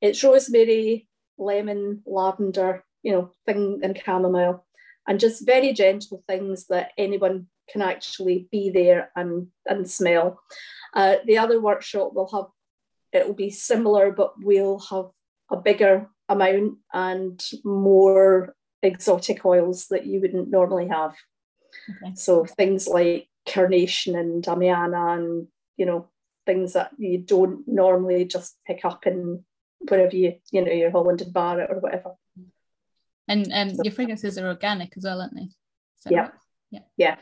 it's 0.00 0.22
rosemary, 0.22 1.08
lemon, 1.38 2.02
lavender, 2.06 2.84
you 3.02 3.12
know, 3.12 3.30
thing, 3.46 3.80
and 3.82 3.98
chamomile, 3.98 4.64
and 5.06 5.20
just 5.20 5.46
very 5.46 5.72
gentle 5.72 6.22
things 6.26 6.66
that 6.66 6.92
anyone 6.98 7.46
can 7.70 7.82
actually 7.82 8.48
be 8.50 8.70
there 8.70 9.10
and 9.16 9.48
and 9.66 9.88
smell. 9.88 10.40
Uh, 10.94 11.16
the 11.26 11.38
other 11.38 11.60
workshop 11.60 12.12
will 12.14 12.28
have 12.28 12.46
it 13.12 13.26
will 13.26 13.34
be 13.34 13.50
similar, 13.50 14.12
but 14.12 14.34
we'll 14.38 14.78
have 14.78 15.06
a 15.50 15.56
bigger 15.56 16.08
amount 16.28 16.78
and 16.92 17.42
more 17.64 18.54
exotic 18.82 19.44
oils 19.44 19.86
that 19.88 20.06
you 20.06 20.20
wouldn't 20.20 20.50
normally 20.50 20.88
have. 20.88 21.14
Okay. 21.90 22.14
So 22.14 22.44
things 22.44 22.88
like 22.88 23.28
carnation 23.48 24.16
and 24.16 24.42
damiana 24.42 25.16
and 25.16 25.46
you 25.76 25.86
know 25.86 26.08
things 26.46 26.72
that 26.72 26.90
you 26.98 27.18
don't 27.18 27.66
normally 27.66 28.24
just 28.24 28.56
pick 28.66 28.84
up 28.84 29.06
in 29.06 29.44
wherever 29.88 30.14
you 30.14 30.34
you 30.50 30.64
know 30.64 30.72
your 30.72 30.90
Holland 30.90 31.20
and 31.22 31.32
Barrett 31.32 31.70
or 31.70 31.80
whatever. 31.80 32.14
And 33.28 33.50
um, 33.52 33.74
so, 33.74 33.82
your 33.82 33.92
fragrances 33.92 34.38
are 34.38 34.46
organic 34.46 34.96
as 34.96 35.04
well, 35.04 35.20
aren't 35.20 35.34
they? 35.34 35.48
Yeah. 36.08 36.20
Right? 36.20 36.30
yeah, 36.70 36.80
yeah, 36.96 37.16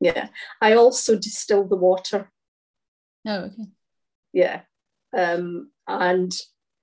yeah. 0.00 0.28
I 0.60 0.74
also 0.74 1.16
distill 1.16 1.66
the 1.66 1.76
water. 1.76 2.30
Oh, 3.26 3.44
okay. 3.44 3.66
Yeah, 4.32 4.60
um, 5.16 5.70
and 5.88 6.32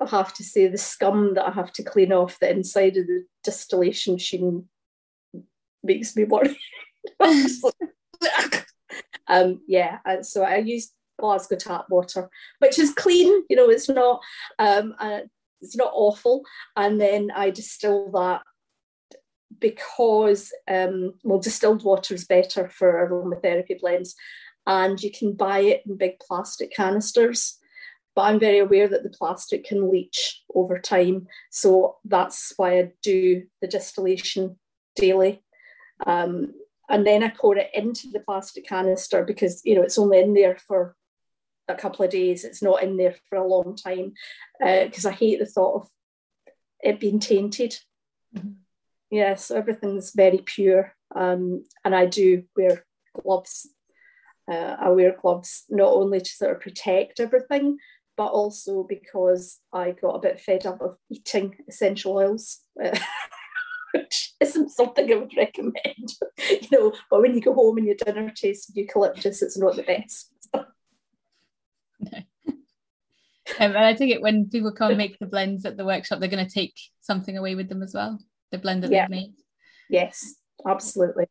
I 0.03 0.09
have 0.09 0.33
to 0.35 0.43
say 0.43 0.67
the 0.67 0.77
scum 0.77 1.33
that 1.35 1.47
I 1.47 1.51
have 1.51 1.71
to 1.73 1.83
clean 1.83 2.11
off 2.11 2.39
the 2.39 2.49
inside 2.49 2.97
of 2.97 3.07
the 3.07 3.25
distillation 3.43 4.13
machine 4.13 4.67
makes 5.83 6.15
me 6.15 6.23
worry. 6.23 6.57
um, 9.27 9.61
yeah, 9.67 9.99
so 10.21 10.43
I 10.43 10.57
use 10.57 10.91
Glasgow 11.19 11.55
tap 11.55 11.85
water, 11.89 12.29
which 12.59 12.79
is 12.79 12.93
clean. 12.93 13.43
You 13.49 13.55
know, 13.55 13.69
it's 13.69 13.89
not 13.89 14.21
um, 14.59 14.95
uh, 14.99 15.21
it's 15.61 15.75
not 15.75 15.91
awful. 15.93 16.43
And 16.75 16.99
then 16.99 17.31
I 17.35 17.49
distill 17.49 18.11
that 18.11 18.41
because 19.59 20.51
um, 20.67 21.13
well, 21.23 21.39
distilled 21.39 21.83
water 21.83 22.13
is 22.13 22.25
better 22.25 22.69
for 22.69 23.07
aromatherapy 23.07 23.79
blends, 23.79 24.15
and 24.67 25.01
you 25.01 25.11
can 25.11 25.33
buy 25.33 25.59
it 25.59 25.83
in 25.85 25.97
big 25.97 26.19
plastic 26.19 26.73
canisters. 26.75 27.59
But 28.15 28.23
I'm 28.23 28.39
very 28.39 28.59
aware 28.59 28.87
that 28.87 29.03
the 29.03 29.09
plastic 29.09 29.65
can 29.65 29.91
leach 29.91 30.43
over 30.53 30.79
time. 30.79 31.27
So 31.51 31.97
that's 32.05 32.53
why 32.57 32.79
I 32.79 32.91
do 33.01 33.43
the 33.61 33.67
distillation 33.67 34.59
daily. 34.95 35.43
Um, 36.05 36.53
and 36.89 37.07
then 37.07 37.23
I 37.23 37.29
pour 37.29 37.57
it 37.57 37.71
into 37.73 38.09
the 38.09 38.19
plastic 38.19 38.67
canister 38.67 39.23
because 39.23 39.61
you 39.63 39.75
know 39.75 39.81
it's 39.81 39.97
only 39.97 40.19
in 40.19 40.33
there 40.33 40.57
for 40.67 40.95
a 41.67 41.75
couple 41.75 42.03
of 42.05 42.11
days. 42.11 42.43
It's 42.43 42.61
not 42.61 42.83
in 42.83 42.97
there 42.97 43.15
for 43.29 43.37
a 43.37 43.47
long 43.47 43.75
time 43.75 44.13
because 44.59 45.05
uh, 45.05 45.09
I 45.09 45.13
hate 45.13 45.39
the 45.39 45.45
thought 45.45 45.81
of 45.81 45.87
it 46.81 46.99
being 46.99 47.19
tainted. 47.19 47.77
Mm-hmm. 48.35 48.51
Yeah, 49.09 49.35
so 49.35 49.55
everything's 49.55 50.11
very 50.15 50.39
pure, 50.39 50.95
um, 51.15 51.63
and 51.85 51.95
I 51.95 52.07
do 52.07 52.43
wear 52.57 52.83
gloves. 53.21 53.69
Uh, 54.51 54.75
I 54.79 54.89
wear 54.89 55.15
gloves 55.19 55.63
not 55.69 55.93
only 55.93 56.19
to 56.19 56.29
sort 56.29 56.51
of 56.51 56.61
protect 56.61 57.19
everything, 57.19 57.77
but 58.17 58.27
also 58.27 58.83
because 58.83 59.59
I 59.71 59.91
got 59.91 60.15
a 60.15 60.19
bit 60.19 60.39
fed 60.39 60.65
up 60.65 60.81
of 60.81 60.97
eating 61.09 61.55
essential 61.67 62.15
oils. 62.17 62.61
which 63.93 64.33
isn't 64.39 64.71
something 64.71 65.11
I 65.11 65.15
would 65.15 65.37
recommend. 65.37 66.13
you 66.49 66.67
know, 66.71 66.93
but 67.09 67.21
when 67.21 67.35
you 67.35 67.41
go 67.41 67.53
home 67.53 67.77
and 67.77 67.85
your 67.85 67.95
dinner 67.95 68.31
tastes 68.35 68.71
eucalyptus, 68.75 69.41
it's 69.41 69.57
not 69.57 69.75
the 69.75 69.83
best. 69.83 70.31
no. 70.53 70.63
Um, 73.59 73.75
and 73.75 73.85
I 73.85 73.93
think 73.93 74.11
it 74.11 74.21
when 74.21 74.49
people 74.49 74.71
come 74.71 74.91
and 74.91 74.97
make 74.97 75.19
the 75.19 75.27
blends 75.27 75.65
at 75.65 75.75
the 75.75 75.85
workshop, 75.85 76.19
they're 76.19 76.29
going 76.29 76.47
to 76.47 76.51
take 76.51 76.73
something 77.01 77.37
away 77.37 77.55
with 77.55 77.67
them 77.67 77.83
as 77.83 77.93
well. 77.93 78.17
The 78.51 78.57
blend 78.57 78.83
that 78.83 78.91
yeah. 78.91 79.03
they've 79.03 79.09
made. 79.17 79.33
Yes, 79.89 80.35
absolutely. 80.65 81.25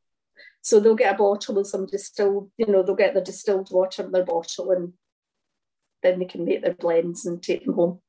So 0.60 0.78
they'll 0.78 0.94
get 0.94 1.14
a 1.14 1.18
bottle 1.18 1.58
of 1.58 1.66
some 1.66 1.86
distilled, 1.86 2.50
you 2.58 2.66
know, 2.66 2.82
they'll 2.82 2.94
get 2.94 3.14
the 3.14 3.22
distilled 3.22 3.70
water 3.72 4.04
in 4.04 4.12
their 4.12 4.26
bottle 4.26 4.70
and 4.72 4.92
then 6.02 6.18
they 6.18 6.24
can 6.24 6.44
make 6.44 6.62
their 6.62 6.74
blends 6.74 7.26
and 7.26 7.42
take 7.42 7.64
them 7.64 7.74
home. 7.74 8.00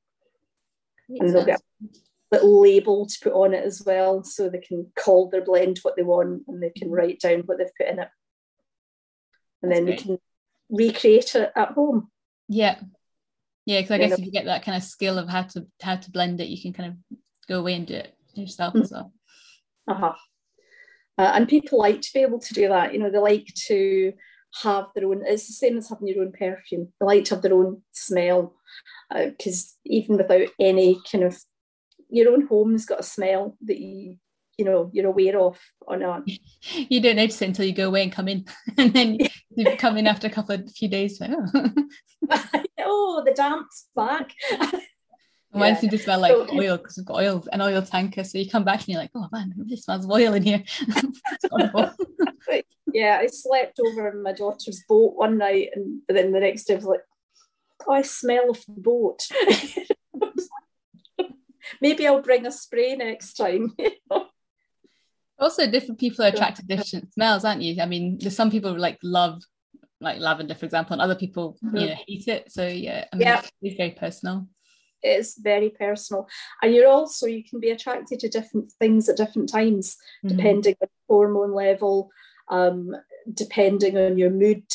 Makes 1.09 1.21
and 1.21 1.29
they'll 1.29 1.45
sense. 1.45 1.61
get 1.81 1.91
a 1.91 2.35
little 2.35 2.61
label 2.61 3.05
to 3.05 3.19
put 3.21 3.33
on 3.33 3.53
it 3.53 3.63
as 3.63 3.83
well, 3.85 4.23
so 4.23 4.49
they 4.49 4.59
can 4.59 4.91
call 4.97 5.29
their 5.29 5.43
blend 5.43 5.79
what 5.79 5.95
they 5.95 6.03
want 6.03 6.43
and 6.47 6.61
they 6.61 6.71
can 6.71 6.91
write 6.91 7.19
down 7.19 7.41
what 7.41 7.57
they've 7.57 7.67
put 7.77 7.87
in 7.87 7.99
it. 7.99 8.09
And 9.61 9.71
That's 9.71 9.77
then 9.79 9.85
great. 9.85 9.97
they 9.99 10.03
can 10.03 10.19
recreate 10.69 11.35
it 11.35 11.51
at 11.55 11.71
home. 11.71 12.09
Yeah. 12.47 12.79
Yeah, 13.65 13.79
because 13.79 13.91
I 13.91 13.97
guess 13.97 14.19
if 14.19 14.25
you 14.25 14.31
get 14.31 14.45
that 14.45 14.65
kind 14.65 14.75
of 14.75 14.83
skill 14.83 15.17
of 15.17 15.29
how 15.29 15.43
to 15.43 15.65
how 15.81 15.95
to 15.95 16.11
blend 16.11 16.41
it, 16.41 16.49
you 16.49 16.61
can 16.61 16.73
kind 16.73 16.89
of 16.89 17.17
go 17.47 17.59
away 17.59 17.75
and 17.75 17.87
do 17.87 17.95
it 17.95 18.13
yourself 18.33 18.73
mm-hmm. 18.73 18.83
as 18.83 18.91
well. 18.91 19.13
Uh-huh. 19.87 20.13
Uh, 21.17 21.31
and 21.35 21.47
people 21.47 21.79
like 21.79 22.01
to 22.01 22.09
be 22.13 22.21
able 22.21 22.39
to 22.39 22.53
do 22.53 22.67
that. 22.67 22.93
You 22.93 22.99
know, 22.99 23.09
they 23.09 23.19
like 23.19 23.47
to 23.67 24.13
have 24.61 24.87
their 24.95 25.05
own. 25.05 25.23
It's 25.25 25.47
the 25.47 25.53
same 25.53 25.77
as 25.77 25.89
having 25.89 26.07
your 26.07 26.23
own 26.23 26.31
perfume. 26.31 26.91
They 26.99 27.05
like 27.05 27.25
to 27.25 27.35
have 27.35 27.41
their 27.41 27.53
own 27.53 27.81
smell 27.91 28.55
because 29.13 29.75
uh, 29.77 29.89
even 29.89 30.17
without 30.17 30.47
any 30.59 30.99
kind 31.11 31.23
of 31.23 31.37
your 32.09 32.31
own 32.31 32.47
home's 32.47 32.85
got 32.85 32.99
a 32.99 33.03
smell 33.03 33.57
that 33.61 33.79
you 33.79 34.17
you 34.57 34.65
know 34.65 34.89
you're 34.93 35.07
aware 35.07 35.39
of 35.39 35.59
or 35.81 35.97
not 35.97 36.23
you 36.61 37.01
don't 37.01 37.15
notice 37.15 37.41
it 37.41 37.47
until 37.47 37.65
you 37.65 37.73
go 37.73 37.87
away 37.87 38.03
and 38.03 38.11
come 38.11 38.27
in 38.27 38.45
and 38.77 38.93
then 38.93 39.17
you 39.55 39.75
come 39.77 39.97
in 39.97 40.07
after 40.07 40.27
a 40.27 40.29
couple 40.29 40.53
of 40.53 40.71
few 40.71 40.87
days 40.87 41.19
oh, 41.21 41.73
oh 42.79 43.23
the 43.25 43.33
damp's 43.33 43.87
back 43.95 44.31
Mine 45.55 45.73
yeah. 45.73 45.79
seem 45.79 45.89
to 45.91 45.99
smell 45.99 46.19
like 46.19 46.31
so, 46.31 46.47
oil 46.51 46.77
because 46.77 46.97
we've 46.97 47.05
got 47.05 47.21
oil 47.21 47.45
an 47.51 47.61
oil 47.61 47.83
tanker. 47.83 48.23
So 48.23 48.39
you 48.39 48.49
come 48.49 48.63
back 48.63 48.79
and 48.79 48.87
you're 48.87 48.99
like, 48.99 49.11
oh 49.13 49.27
man, 49.31 49.51
it 49.51 49.61
really 49.61 49.77
smells 49.77 50.03
of 50.03 50.09
oil 50.09 50.33
in 50.33 50.41
here. 50.41 50.63
Yeah, 52.93 53.19
I 53.21 53.27
slept 53.27 53.79
over 53.79 54.09
in 54.09 54.23
my 54.23 54.33
daughter's 54.33 54.83
boat 54.87 55.15
one 55.15 55.37
night, 55.37 55.69
and 55.75 56.01
then 56.07 56.31
the 56.31 56.39
next 56.39 56.65
day 56.65 56.75
I 56.75 56.77
was 56.77 56.85
like, 56.85 57.01
oh, 57.87 57.93
I 57.93 58.01
smell 58.03 58.51
of 58.51 58.63
the 58.67 58.81
boat 58.81 59.27
maybe 61.81 62.07
I'll 62.07 62.21
bring 62.21 62.45
a 62.45 62.51
spray 62.51 62.95
next 62.95 63.33
time. 63.33 63.75
also, 65.39 65.69
different 65.69 65.99
people 65.99 66.25
are 66.25 66.29
attracted 66.29 66.67
to 66.67 66.75
different 66.75 67.13
smells, 67.13 67.45
aren't 67.45 67.61
you? 67.61 67.81
I 67.81 67.85
mean, 67.85 68.17
there's 68.19 68.35
some 68.35 68.51
people 68.51 68.73
who 68.73 68.79
like 68.79 68.99
love 69.03 69.41
like 69.99 70.19
lavender, 70.19 70.55
for 70.55 70.65
example, 70.65 70.93
and 70.93 71.01
other 71.01 71.15
people, 71.15 71.57
mm-hmm. 71.63 71.77
you 71.77 71.87
know, 71.87 71.95
hate 72.07 72.27
it. 72.27 72.51
So 72.51 72.67
yeah, 72.67 73.05
I 73.11 73.15
mean, 73.15 73.27
yeah. 73.27 73.41
it's 73.61 73.77
very 73.77 73.91
personal. 73.91 74.47
It's 75.01 75.37
very 75.37 75.69
personal, 75.69 76.27
and 76.61 76.73
you're 76.73 76.87
also 76.87 77.27
you 77.27 77.43
can 77.43 77.59
be 77.59 77.71
attracted 77.71 78.19
to 78.19 78.29
different 78.29 78.71
things 78.79 79.09
at 79.09 79.17
different 79.17 79.49
times, 79.49 79.97
mm-hmm. 80.23 80.35
depending 80.37 80.75
on 80.81 80.87
hormone 81.09 81.53
level, 81.53 82.09
um, 82.49 82.95
depending 83.31 83.97
on 83.97 84.17
your 84.17 84.29
mood, 84.29 84.65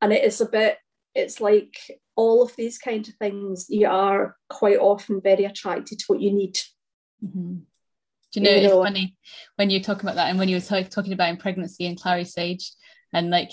and 0.00 0.12
it 0.12 0.24
is 0.24 0.40
a 0.40 0.46
bit. 0.46 0.78
It's 1.14 1.40
like 1.40 1.76
all 2.16 2.42
of 2.42 2.54
these 2.56 2.78
kind 2.78 3.06
of 3.06 3.14
things, 3.14 3.66
you 3.68 3.88
are 3.88 4.36
quite 4.48 4.78
often 4.78 5.20
very 5.20 5.44
attracted 5.44 5.98
to 5.98 6.04
what 6.06 6.20
you 6.20 6.32
need. 6.32 6.56
Mm-hmm. 7.24 7.54
Do 8.32 8.40
you 8.40 8.42
know, 8.42 8.50
you 8.50 8.64
it's 8.64 8.74
funny 8.74 9.16
when 9.56 9.70
you're 9.70 9.82
talking 9.82 10.02
about 10.02 10.16
that 10.16 10.30
and 10.30 10.38
when 10.38 10.48
you 10.48 10.56
were 10.56 10.60
t- 10.60 10.84
talking 10.84 11.12
about 11.12 11.28
in 11.28 11.36
pregnancy 11.36 11.86
and 11.86 12.00
clary 12.00 12.24
sage 12.24 12.72
and 13.12 13.30
like 13.30 13.50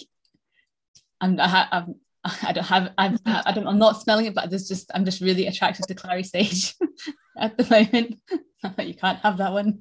I'm, 1.19 1.38
I, 1.39 1.47
ha- 1.47 1.69
I'm 1.71 1.95
I 2.47 2.53
don't 2.53 2.65
have 2.65 2.93
I'm 2.97 3.17
I 3.25 3.51
don't 3.51 3.67
I'm 3.67 3.77
not 3.77 4.01
smelling 4.01 4.25
it, 4.25 4.35
but 4.35 4.49
there's 4.49 4.67
just 4.67 4.89
I'm 4.93 5.05
just 5.05 5.21
really 5.21 5.47
attracted 5.47 5.85
to 5.88 5.95
clary 5.95 6.23
sage 6.23 6.75
at 7.38 7.57
the 7.57 7.63
moment. 7.69 8.19
you 8.88 8.93
can't 8.93 9.19
have 9.19 9.38
that 9.38 9.53
one. 9.53 9.79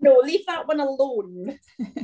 no, 0.00 0.20
leave 0.22 0.46
that 0.46 0.66
one 0.66 0.80
alone. 0.80 1.58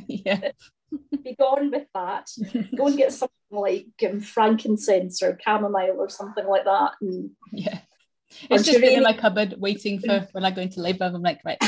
yeah. 0.06 0.52
Be 1.22 1.35
gone 1.35 1.70
with 1.70 1.87
that. 1.94 2.29
Go 2.77 2.87
and 2.87 2.96
get 2.96 3.12
something 3.12 3.35
like 3.51 3.88
um, 4.09 4.20
frankincense 4.20 5.22
or 5.22 5.38
chamomile 5.44 5.96
or 5.98 6.09
something 6.09 6.46
like 6.46 6.64
that. 6.64 6.92
And 7.01 7.31
yeah. 7.53 7.81
It's 8.51 8.64
just 8.64 8.81
been 8.81 8.98
in 8.98 9.03
my 9.03 9.14
cupboard 9.14 9.55
waiting 9.59 10.01
for 10.01 10.29
when 10.33 10.44
I 10.44 10.51
go 10.51 10.62
into 10.62 10.83
labour. 10.83 11.05
I'm 11.05 11.22
like, 11.22 11.40
right, 11.44 11.59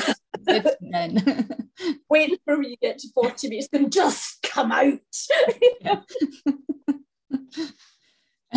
then. 0.80 1.48
Wait 2.10 2.38
for 2.44 2.58
when 2.58 2.70
you 2.70 2.76
get 2.76 2.98
to 2.98 3.08
40 3.14 3.48
minutes 3.48 3.68
and 3.72 3.90
just 3.92 4.42
come 4.42 4.70
out. 4.70 5.00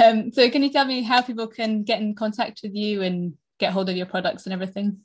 um, 0.03 0.33
so 0.33 0.49
can 0.49 0.61
you 0.63 0.69
tell 0.69 0.83
me 0.85 1.03
how 1.03 1.21
people 1.21 1.47
can 1.47 1.83
get 1.83 2.01
in 2.01 2.15
contact 2.15 2.59
with 2.63 2.75
you 2.75 3.01
and 3.01 3.35
get 3.59 3.71
hold 3.71 3.87
of 3.89 3.95
your 3.95 4.05
products 4.05 4.45
and 4.45 4.51
everything? 4.53 4.99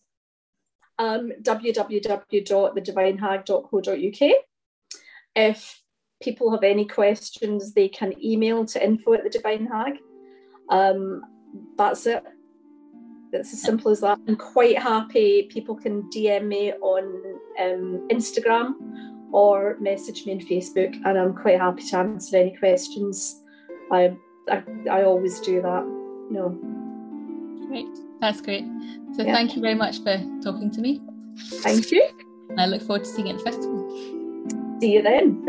Um, 0.99 1.31
www.thedivinehag.co.uk. 1.43 4.33
If 5.39 5.81
people 6.21 6.51
have 6.51 6.65
any 6.65 6.85
questions, 6.85 7.73
they 7.73 7.89
can 7.89 8.13
email 8.23 8.67
to 8.67 8.85
info 8.85 9.15
at 9.15 9.23
the 9.23 9.31
Divine 9.31 9.67
Hag. 9.67 9.99
Um, 10.69 11.23
that's 11.77 12.07
it. 12.07 12.25
It's 13.33 13.53
as 13.53 13.63
simple 13.63 13.93
as 13.93 14.01
that. 14.01 14.19
I'm 14.27 14.35
quite 14.35 14.79
happy. 14.79 15.49
People 15.49 15.77
can 15.77 16.11
DM 16.11 16.47
me 16.47 16.73
on 16.73 17.05
um, 17.61 18.09
Instagram 18.11 18.75
or 19.33 19.77
message 19.79 20.27
me 20.27 20.33
on 20.33 20.41
Facebook, 20.41 20.93
and 21.05 21.17
I'm 21.17 21.37
quite 21.37 21.61
happy 21.61 21.85
to 21.85 21.99
answer 21.99 22.37
any 22.39 22.57
questions. 22.57 23.41
I, 23.93 24.17
I, 24.51 24.65
I 24.91 25.03
always 25.05 25.39
do 25.39 25.63
that. 25.63 25.85
No. 26.31 26.49
Great. 27.69 27.87
That's 28.21 28.41
great. 28.41 28.65
So 29.15 29.23
yeah. 29.23 29.35
thank 29.35 29.55
you 29.55 29.63
very 29.63 29.77
much 29.77 29.99
for 30.03 30.17
talking 30.43 30.73
to 30.73 30.81
me. 30.81 31.01
Thank 31.61 31.93
you. 31.93 32.09
And 32.51 32.61
I 32.61 32.67
look 32.67 32.83
forward 32.83 33.05
to 33.05 33.11
seeing 33.11 33.29
you 33.29 33.35
at 33.35 33.45
the 33.45 33.45
festival. 33.45 34.18
See 34.81 34.93
you 34.93 35.03
then. 35.03 35.45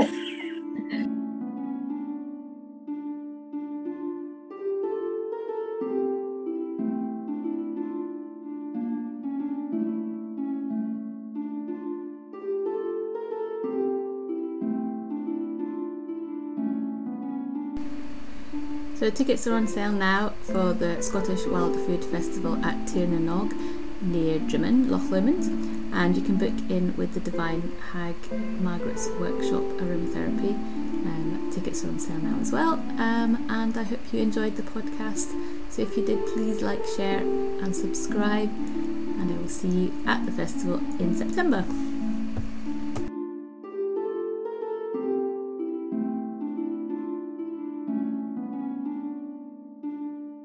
So 18.96 19.10
tickets 19.10 19.48
are 19.48 19.54
on 19.54 19.68
sale 19.68 19.94
now 19.94 20.34
for 20.42 20.74
the 20.74 21.02
Scottish 21.02 21.46
Wild 21.46 21.76
Food 21.86 22.04
Festival 22.04 22.56
at 22.65 22.76
Tirnanog 22.86 23.54
near 24.02 24.39
Drymen, 24.39 24.89
Loch 24.89 25.10
Lomond, 25.10 25.79
and 25.93 26.15
you 26.15 26.23
can 26.23 26.38
book 26.38 26.54
in 26.69 26.95
with 26.95 27.13
the 27.13 27.19
Divine 27.19 27.71
Hag 27.91 28.15
Margaret's 28.62 29.08
Workshop 29.19 29.63
Aromatherapy. 29.80 30.54
Um, 30.54 31.49
tickets 31.52 31.84
are 31.84 31.89
on 31.89 31.99
sale 31.99 32.17
now 32.17 32.39
as 32.39 32.52
well, 32.52 32.73
um, 32.73 33.45
and 33.49 33.78
I 33.78 33.84
hope 33.84 33.99
you 34.12 34.21
enjoyed 34.21 34.56
the 34.56 34.63
podcast. 34.63 35.34
So 35.69 35.82
if 35.82 35.95
you 35.97 36.06
did, 36.06 36.25
please 36.28 36.62
like, 36.62 36.86
share, 36.97 37.19
and 37.19 37.75
subscribe, 37.75 38.49
and 38.49 39.32
I 39.32 39.38
will 39.38 39.49
see 39.49 39.67
you 39.67 40.04
at 40.06 40.25
the 40.25 40.32
festival 40.32 40.78
in 40.99 41.15
September. 41.15 41.65